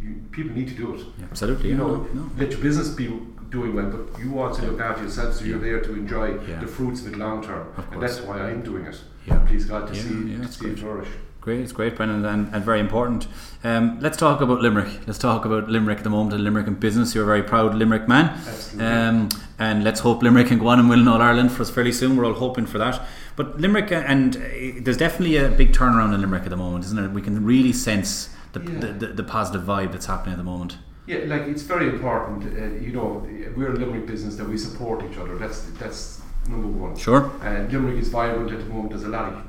you, 0.04 0.16
people 0.32 0.52
need 0.54 0.68
to 0.68 0.74
do 0.76 0.96
it. 0.96 1.00
Yeah, 1.18 1.26
absolutely. 1.32 1.70
You 1.70 1.78
know, 1.78 1.96
no, 1.96 2.08
no. 2.14 2.30
let 2.38 2.52
your 2.52 2.60
business 2.62 2.90
be 2.90 3.08
doing 3.50 3.74
well, 3.76 3.90
but 3.90 4.20
you 4.22 4.38
also 4.40 4.70
look 4.70 4.82
after 4.82 5.04
yourself 5.04 5.36
so 5.36 5.46
you're 5.46 5.60
there 5.60 5.80
to 5.82 5.94
enjoy 5.94 6.38
the 6.64 6.68
fruits 6.68 7.02
of 7.06 7.14
it 7.14 7.18
long 7.18 7.42
term. 7.42 7.68
And 7.92 8.02
that's 8.02 8.20
why 8.22 8.40
I'm 8.42 8.62
doing 8.64 8.86
it. 8.86 9.00
Yeah. 9.26 9.40
Please 9.48 9.66
God 9.66 9.88
to 9.88 9.94
Yeah, 9.96 10.02
see, 10.02 10.32
yeah, 10.32 10.42
to 10.42 10.48
see 10.52 10.66
it 10.66 10.70
great. 10.70 10.80
flourish. 10.80 11.08
Great, 11.42 11.60
it's 11.62 11.72
great, 11.72 11.96
Brendan, 11.96 12.24
and, 12.24 12.54
and 12.54 12.64
very 12.64 12.80
important. 12.80 13.26
Um, 13.64 14.00
let's 14.00 14.16
talk 14.16 14.42
about 14.42 14.62
Limerick. 14.62 15.08
Let's 15.08 15.18
talk 15.18 15.44
about 15.44 15.68
Limerick 15.68 15.98
at 15.98 16.04
the 16.04 16.10
moment, 16.12 16.34
and 16.36 16.44
Limerick 16.44 16.68
in 16.68 16.76
business. 16.76 17.16
You're 17.16 17.24
a 17.24 17.28
very 17.28 17.42
proud 17.42 17.74
Limerick 17.74 18.08
man. 18.08 18.26
Absolutely. 18.48 18.86
Um, 18.86 19.30
and 19.58 19.84
let's 19.84 20.02
hope 20.02 20.22
Limerick 20.22 20.48
can 20.48 20.60
go 20.60 20.68
on 20.68 20.80
and 20.80 20.88
win 20.88 21.00
in 21.00 21.08
All 21.08 21.20
Ireland 21.20 21.52
for 21.52 21.64
us 21.64 21.72
fairly 21.72 21.92
soon. 21.94 22.16
We're 22.16 22.26
all 22.28 22.34
hoping 22.36 22.68
for 22.68 22.78
that. 22.78 23.02
But 23.36 23.60
Limerick, 23.60 23.92
uh, 23.92 24.04
and 24.06 24.38
uh, 24.38 24.40
there's 24.82 24.98
definitely 24.98 25.38
a 25.38 25.50
big 25.50 25.74
turnaround 25.74 26.14
in 26.14 26.22
Limerick 26.22 26.44
at 26.44 26.52
the 26.52 26.58
moment, 26.58 26.86
isn't 26.86 27.00
it? 27.00 27.10
We 27.10 27.24
can 27.24 27.44
really 27.44 27.74
sense 27.74 28.30
the, 28.54 28.60
Yeah. 28.62 28.80
the, 28.80 28.88
the, 28.94 29.08
the 29.08 29.24
positive 29.24 29.64
vibe 29.64 29.94
that's 29.94 30.06
happening 30.06 30.34
at 30.34 30.38
the 30.38 30.44
moment. 30.44 30.78
Yeah, 31.08 31.20
like 31.26 31.44
it's 31.44 31.64
very 31.64 31.90
important. 31.90 32.44
Uh, 32.56 32.80
you 32.80 32.92
know, 32.94 33.28
we're 33.56 33.72
a 33.72 33.76
Limerick 33.76 34.06
business 34.06 34.36
that 34.36 34.48
we 34.48 34.58
support 34.60 35.04
each 35.10 35.18
other. 35.18 35.40
That's 35.40 35.62
that's 35.80 36.21
number 36.52 36.68
one. 36.68 36.96
Sure. 36.96 37.32
And 37.42 37.72
Limerick 37.72 37.98
is 37.98 38.10
vibrant 38.10 38.52
at 38.52 38.60
the 38.60 38.66
moment. 38.66 38.90
There's 38.92 39.04
a 39.04 39.10
lot 39.10 39.34
of 39.34 39.44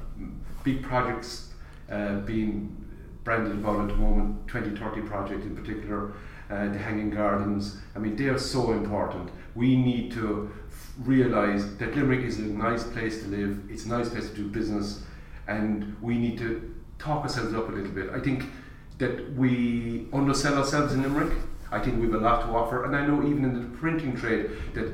big 0.64 0.82
projects 0.82 1.52
uh, 1.90 2.20
being 2.20 2.76
branded 3.24 3.52
about 3.52 3.80
at 3.82 3.88
the 3.88 3.96
moment. 3.96 4.46
2030 4.48 5.02
project 5.02 5.42
in 5.44 5.56
particular, 5.56 6.12
uh, 6.50 6.68
the 6.68 6.78
Hanging 6.78 7.10
Gardens. 7.10 7.78
I 7.94 7.98
mean, 7.98 8.16
they 8.16 8.26
are 8.26 8.38
so 8.38 8.72
important. 8.72 9.30
We 9.54 9.76
need 9.76 10.12
to 10.12 10.50
f- 10.68 10.92
realise 11.00 11.64
that 11.78 11.94
Limerick 11.94 12.24
is 12.24 12.38
a 12.38 12.42
nice 12.42 12.84
place 12.84 13.22
to 13.22 13.28
live. 13.28 13.60
It's 13.68 13.84
a 13.84 13.88
nice 13.88 14.08
place 14.08 14.28
to 14.30 14.34
do 14.34 14.48
business, 14.48 15.02
and 15.46 15.96
we 16.00 16.18
need 16.18 16.38
to 16.38 16.74
talk 16.98 17.22
ourselves 17.22 17.54
up 17.54 17.68
a 17.68 17.72
little 17.72 17.90
bit. 17.92 18.10
I 18.10 18.20
think 18.20 18.44
that 18.98 19.34
we 19.34 20.06
undersell 20.12 20.58
ourselves 20.58 20.92
in 20.92 21.02
Limerick. 21.02 21.32
I 21.70 21.80
think 21.80 21.96
we 21.96 22.06
have 22.06 22.14
a 22.14 22.18
lot 22.18 22.42
to 22.42 22.48
offer, 22.48 22.84
and 22.84 22.94
I 22.94 23.06
know 23.06 23.26
even 23.26 23.44
in 23.44 23.54
the 23.54 23.76
printing 23.78 24.14
trade 24.16 24.50
that 24.74 24.92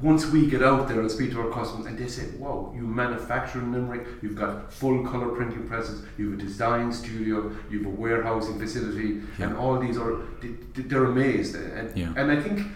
once 0.00 0.26
we 0.26 0.46
get 0.46 0.62
out 0.62 0.88
there 0.88 1.00
and 1.00 1.10
speak 1.10 1.30
to 1.30 1.40
our 1.40 1.50
customers 1.50 1.86
and 1.86 1.96
they 1.96 2.08
say, 2.08 2.26
wow, 2.38 2.72
you 2.74 2.82
manufacture 2.82 3.60
in 3.60 3.72
Limerick, 3.72 4.06
you've 4.20 4.34
got 4.34 4.72
full 4.72 5.04
colour 5.06 5.28
printing 5.28 5.68
presses, 5.68 6.02
you 6.18 6.30
have 6.32 6.40
a 6.40 6.42
design 6.42 6.92
studio, 6.92 7.52
you 7.70 7.78
have 7.78 7.86
a 7.86 7.90
warehousing 7.90 8.58
facility, 8.58 9.20
Yeah. 9.38 9.46
and 9.46 9.56
all 9.56 9.78
these 9.78 9.96
are, 9.96 10.22
they, 10.40 10.48
they're 10.74 11.04
amazed. 11.04 11.54
And, 11.54 11.96
Yeah. 11.96 12.12
and 12.16 12.32
I 12.32 12.40
think 12.42 12.66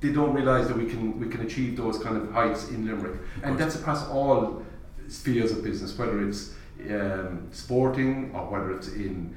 they 0.00 0.10
don't 0.10 0.34
realise 0.34 0.66
that 0.66 0.76
we 0.76 0.86
can, 0.86 1.20
we 1.20 1.28
can 1.28 1.42
achieve 1.42 1.76
those 1.76 1.98
kind 1.98 2.16
of 2.16 2.32
heights 2.32 2.68
in 2.70 2.84
Limerick. 2.84 3.20
And 3.44 3.56
that's 3.56 3.76
across 3.76 4.08
all 4.08 4.64
spheres 5.06 5.52
of 5.52 5.62
business, 5.62 5.96
whether 5.96 6.26
it's 6.26 6.52
um, 6.90 7.46
sporting 7.52 8.32
or 8.34 8.50
whether 8.50 8.72
it's 8.72 8.88
in 8.88 9.36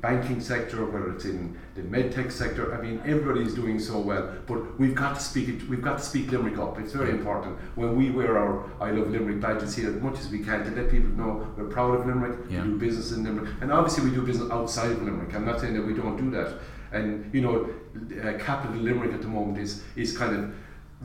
banking 0.00 0.40
sector, 0.40 0.84
whether 0.84 1.10
it's 1.14 1.24
in 1.24 1.56
the 1.74 1.82
medtech 1.82 2.30
sector. 2.30 2.74
I 2.74 2.80
mean, 2.80 3.00
everybody's 3.04 3.54
doing 3.54 3.78
so 3.78 3.98
well, 3.98 4.32
but 4.46 4.78
we've 4.78 4.94
got 4.94 5.14
to 5.16 5.20
speak 5.20 5.48
it. 5.48 5.68
We've 5.68 5.82
got 5.82 5.98
to 5.98 6.04
speak 6.04 6.30
Limerick 6.30 6.58
up. 6.58 6.78
It's 6.78 6.92
very 6.92 7.10
important 7.10 7.56
when 7.74 7.96
we 7.96 8.10
wear 8.10 8.38
our 8.38 8.64
I 8.80 8.90
Love 8.90 9.10
Limerick 9.10 9.40
badges 9.40 9.74
here 9.74 9.88
as 9.90 10.00
much 10.02 10.18
as 10.20 10.28
we 10.28 10.40
can 10.40 10.64
to 10.64 10.70
let 10.70 10.90
people 10.90 11.10
know 11.10 11.46
we're 11.56 11.64
proud 11.68 11.98
of 12.00 12.06
Limerick. 12.06 12.38
Yeah. 12.50 12.62
We 12.62 12.68
do 12.70 12.78
business 12.78 13.12
in 13.12 13.24
Limerick, 13.24 13.50
and 13.60 13.72
obviously 13.72 14.04
we 14.08 14.14
do 14.14 14.22
business 14.22 14.50
outside 14.50 14.90
of 14.92 15.02
Limerick. 15.02 15.34
I'm 15.34 15.44
not 15.46 15.60
saying 15.60 15.74
that 15.74 15.82
we 15.86 15.94
don't 15.94 16.16
do 16.16 16.30
that. 16.32 16.58
And 16.92 17.32
you 17.34 17.40
know, 17.40 17.68
uh, 18.22 18.38
capital 18.38 18.76
Limerick 18.76 19.12
at 19.12 19.22
the 19.22 19.28
moment 19.28 19.58
is 19.58 19.82
is 19.96 20.16
kind 20.16 20.36
of 20.36 20.54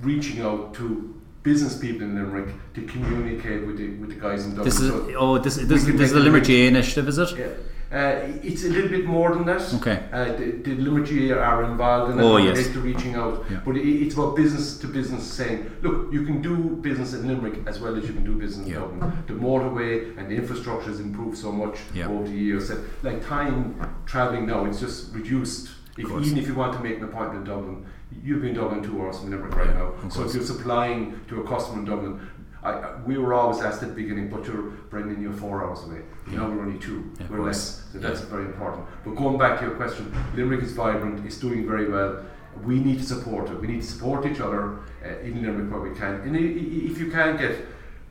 reaching 0.06 0.42
out 0.42 0.74
to 0.76 1.16
business 1.42 1.78
people 1.78 2.02
in 2.04 2.16
Limerick 2.16 2.54
to 2.74 2.82
communicate 2.84 3.66
with 3.66 3.78
the 3.78 3.90
with 3.98 4.10
the 4.10 4.16
guys 4.16 4.44
in 4.46 4.52
Dublin. 4.52 4.66
This 4.66 4.80
is 4.80 4.90
So- 4.90 5.14
oh 5.18 5.38
this 5.38 5.56
this, 5.56 5.68
this 5.86 6.02
is 6.02 6.12
the 6.12 6.20
Limerick. 6.20 6.44
GA 6.44 6.68
initiative, 6.68 7.08
is 7.08 7.18
it? 7.18 7.38
Yeah. 7.38 7.48
Uh, 7.92 8.22
it's 8.44 8.64
a 8.66 8.70
little 8.70 8.90
bit 8.90 9.04
more 9.06 9.34
than 9.34 9.46
that. 9.46 9.74
Okay. 9.76 10.04
Uh, 10.12 10.26
the, 10.34 10.52
the 10.64 10.76
Limerick 10.76 11.08
GA 11.08 11.32
are 11.32 11.64
involved 11.64 12.12
in 12.14 12.20
it. 12.20 12.24
Oh, 12.24 12.38
yes. 12.38 12.68
Reaching 12.76 13.16
out. 13.16 13.44
Yeah. 13.50 13.62
But 13.66 13.78
it, 13.78 13.82
it's 13.88 14.14
about 14.14 14.36
business 14.36 14.78
to 14.80 14.88
business 14.88 15.24
saying, 15.24 15.72
look, 15.82 16.14
you 16.14 16.24
can 16.24 16.40
do 16.42 16.56
business 16.56 17.14
in 17.14 17.28
Limerick 17.28 17.66
as 17.66 17.80
well 17.80 17.96
as 17.96 18.06
you 18.06 18.14
can 18.14 18.24
do 18.24 18.36
business 18.36 18.68
in 18.68 18.74
Dublin. 18.74 19.12
The 19.26 19.34
motorway 19.34 20.16
and 20.20 20.30
the 20.30 20.36
infrastructure 20.36 20.90
has 20.90 21.00
improved 21.00 21.38
so 21.38 21.52
much 21.52 21.80
Yeah. 21.94 22.08
over 22.10 22.28
the 22.28 22.36
years 22.36 22.68
that 22.68 22.80
like 23.04 23.26
time 23.26 23.80
travelling 24.06 24.46
now, 24.46 24.66
it's 24.66 24.80
just 24.80 25.12
reduced. 25.14 25.70
If, 25.98 26.06
even 26.10 26.38
if 26.38 26.48
you 26.48 26.54
want 26.54 26.74
to 26.78 26.80
make 26.84 26.98
an 26.98 27.06
appointment 27.06 27.40
in 27.40 27.44
Dublin, 27.54 27.86
you've 28.24 28.42
been 28.42 28.52
in 28.52 28.56
Dublin 28.56 28.84
two 28.84 29.02
hours 29.02 29.18
from 29.20 29.32
Limerick 29.32 29.56
right 29.56 29.68
Yeah, 29.68 29.92
now. 30.04 30.10
So 30.10 30.24
if 30.26 30.34
you're 30.36 30.44
supplying 30.44 31.20
to 31.28 31.42
a 31.42 31.48
customer 31.48 31.80
in 31.80 31.86
Dublin, 31.86 32.30
I, 32.64 32.96
we 33.06 33.18
were 33.18 33.34
always 33.34 33.62
asked 33.62 33.82
at 33.84 33.90
the 33.90 33.96
beginning, 33.96 34.30
but 34.30 34.46
you're 34.46 34.64
Brendan, 34.90 35.22
you're 35.22 35.32
four 35.34 35.64
hours 35.64 35.84
away. 35.86 36.02
Yeah. 36.30 36.38
Now 36.40 36.50
we're 36.50 36.62
only 36.62 36.80
two. 36.80 37.10
Yeah, 37.20 37.28
we're 37.30 37.42
less. 37.44 37.84
So 37.94 38.00
Yeah. 38.00 38.10
that's 38.10 38.22
very 38.22 38.46
important. 38.46 38.86
But 39.06 39.16
going 39.16 39.38
back 39.38 39.60
to 39.60 39.66
your 39.66 39.76
question, 39.76 40.14
Limerick 40.36 40.62
is 40.64 40.74
vibrant. 40.74 41.26
It's 41.26 41.38
doing 41.38 41.66
very 41.66 41.90
well. 41.90 42.24
We 42.64 42.80
need 42.80 42.98
to 42.98 43.06
support 43.06 43.50
it. 43.50 43.62
We 43.62 43.68
need 43.68 43.82
to 43.82 43.88
support 43.88 44.26
each 44.26 44.42
other 44.42 44.80
uh, 45.06 45.20
in 45.24 45.42
Limerick 45.42 45.72
where 45.72 45.82
we 45.90 45.98
can. 45.98 46.16
And 46.22 46.36
if 46.36 46.98
you 47.00 47.10
can't 47.12 47.40
get 47.40 47.56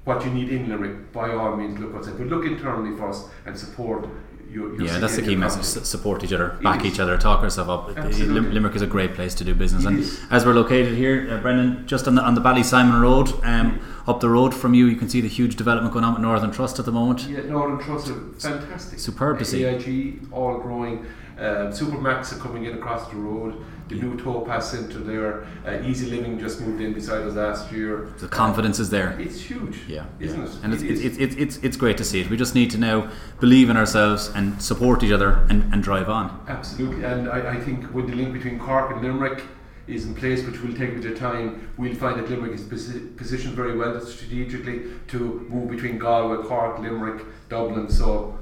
what 0.04 0.24
you 0.24 0.30
need 0.30 0.48
in 0.48 0.68
Limerick, 0.70 1.12
by 1.12 1.34
all 1.34 1.54
means, 1.54 1.78
look 1.78 1.94
outside. 1.94 2.16
But 2.16 2.28
look 2.28 2.46
internally 2.46 2.96
first 2.96 3.26
and 3.44 3.58
support 3.58 4.08
your. 4.50 4.74
your 4.74 4.82
Yeah, 4.86 4.98
that's 4.98 5.16
the 5.16 5.22
key 5.22 5.36
message. 5.36 5.64
Support 5.64 6.24
each 6.24 6.32
other, 6.32 6.48
back 6.62 6.84
each 6.84 6.98
other, 7.00 7.16
talk 7.18 7.42
ourselves 7.42 7.70
up. 7.70 7.96
Absolutely. 7.96 8.50
Limerick 8.52 8.74
is 8.76 8.82
a 8.82 8.86
great 8.86 9.14
place 9.14 9.34
to 9.36 9.44
do 9.44 9.54
business, 9.54 9.84
It 9.84 9.88
and 9.88 9.98
is. 10.00 10.20
as 10.30 10.44
we're 10.46 10.54
located 10.54 10.96
here, 10.96 11.28
uh, 11.30 11.38
Brendan, 11.40 11.86
just 11.86 12.06
on 12.08 12.14
the 12.14 12.22
on 12.22 12.34
the 12.34 12.40
Ballysimon 12.40 13.00
Road, 13.00 13.32
um, 13.44 13.80
up 14.06 14.20
the 14.20 14.28
road 14.28 14.54
from 14.54 14.74
you, 14.74 14.86
you 14.86 14.96
can 14.96 15.08
see 15.08 15.20
the 15.20 15.28
huge 15.28 15.56
development 15.56 15.92
going 15.92 16.04
on 16.04 16.14
with 16.14 16.22
Northern 16.22 16.50
Trust 16.50 16.78
at 16.78 16.84
the 16.84 16.92
moment. 16.92 17.26
Yeah, 17.28 17.40
Northern 17.42 17.78
Trust 17.78 18.08
are 18.08 18.20
fantastic. 18.38 18.98
Superb 18.98 19.38
to 19.38 19.44
see. 19.44 19.64
AIG 19.64 20.20
all 20.32 20.58
growing. 20.58 21.04
Uh, 21.38 21.70
Supermax 21.70 22.32
are 22.32 22.40
coming 22.40 22.64
in 22.64 22.74
across 22.74 23.08
the 23.08 23.16
road. 23.16 23.64
The 23.88 23.94
new 23.94 24.18
Topaz 24.18 24.70
Centre 24.70 24.98
there. 24.98 25.46
Uh, 25.66 25.80
Easy 25.82 26.10
Living 26.10 26.38
just 26.38 26.60
moved 26.60 26.80
in 26.82 26.92
beside 26.92 27.22
us 27.22 27.34
last 27.34 27.72
year. 27.72 28.12
The 28.18 28.28
confidence 28.28 28.78
is 28.78 28.90
there. 28.90 29.18
It's 29.18 29.40
huge. 29.40 29.78
Yeah, 29.88 30.04
isn't 30.20 30.42
yeah. 30.42 30.48
it? 30.48 30.58
And 30.62 30.74
it's, 30.74 30.82
It 30.82 30.90
it's, 30.90 31.00
is. 31.00 31.16
it's, 31.18 31.34
it's, 31.36 31.56
it's 31.58 31.76
great 31.76 31.96
to 31.98 32.04
see 32.04 32.20
it. 32.20 32.28
We 32.28 32.36
just 32.36 32.54
need 32.54 32.70
to 32.72 32.78
now 32.78 33.10
believe 33.40 33.70
in 33.70 33.76
ourselves 33.76 34.30
and 34.34 34.60
support 34.60 35.02
each 35.02 35.12
other 35.12 35.46
and, 35.48 35.72
and 35.72 35.82
drive 35.82 36.08
on. 36.10 36.44
Absolutely, 36.48 37.04
and 37.04 37.28
I, 37.30 37.52
I 37.54 37.60
think 37.60 37.84
when 37.94 38.06
the 38.06 38.16
link 38.16 38.32
between 38.34 38.58
Cork 38.58 38.90
and 38.92 39.00
Limerick 39.00 39.42
is 39.86 40.04
in 40.04 40.14
place, 40.14 40.44
which 40.44 40.60
will 40.60 40.74
take 40.74 40.90
a 40.90 40.94
bit 41.00 41.06
of 41.12 41.18
time, 41.18 41.70
we'll 41.78 41.94
find 41.94 42.20
that 42.20 42.28
Limerick 42.28 42.52
is 42.52 42.62
posi- 42.64 43.16
positioned 43.16 43.54
very 43.54 43.74
well 43.74 43.98
strategically 44.02 44.82
to 45.06 45.46
move 45.48 45.70
between 45.70 45.98
Galway, 45.98 46.46
Cork, 46.46 46.78
Limerick, 46.80 47.24
Dublin. 47.48 47.88
So 47.88 48.37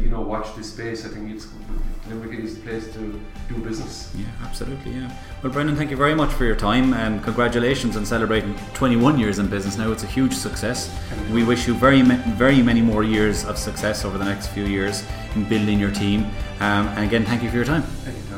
you 0.00 0.08
know, 0.08 0.20
watch 0.20 0.54
this 0.56 0.72
space. 0.72 1.04
I 1.04 1.08
think 1.08 1.30
it's 1.30 1.46
Limerick 2.08 2.40
is 2.40 2.56
the 2.56 2.62
place 2.62 2.92
to 2.94 3.20
do 3.48 3.54
business. 3.62 4.12
Yeah, 4.16 4.26
absolutely. 4.42 4.92
Yeah. 4.92 5.16
Well, 5.42 5.52
Brendan, 5.52 5.76
thank 5.76 5.90
you 5.90 5.96
very 5.96 6.14
much 6.14 6.32
for 6.32 6.44
your 6.44 6.56
time 6.56 6.92
and 6.94 7.22
congratulations 7.22 7.96
on 7.96 8.04
celebrating 8.04 8.56
21 8.74 9.18
years 9.18 9.38
in 9.38 9.48
business. 9.48 9.76
Now 9.76 9.92
it's 9.92 10.02
a 10.02 10.08
huge 10.08 10.34
success. 10.34 10.90
We 11.30 11.44
wish 11.44 11.68
you 11.68 11.74
very, 11.74 12.02
very 12.02 12.62
many 12.62 12.80
more 12.80 13.04
years 13.04 13.44
of 13.44 13.58
success 13.58 14.04
over 14.04 14.18
the 14.18 14.24
next 14.24 14.48
few 14.48 14.64
years 14.64 15.04
in 15.34 15.48
building 15.48 15.78
your 15.78 15.92
team. 15.92 16.24
Um, 16.60 16.88
and 16.88 17.04
again, 17.04 17.24
thank 17.24 17.42
you 17.42 17.50
for 17.50 17.56
your 17.56 17.64
time. 17.64 17.82
Thank 17.82 18.16
you, 18.16 18.22
Tony. 18.24 18.29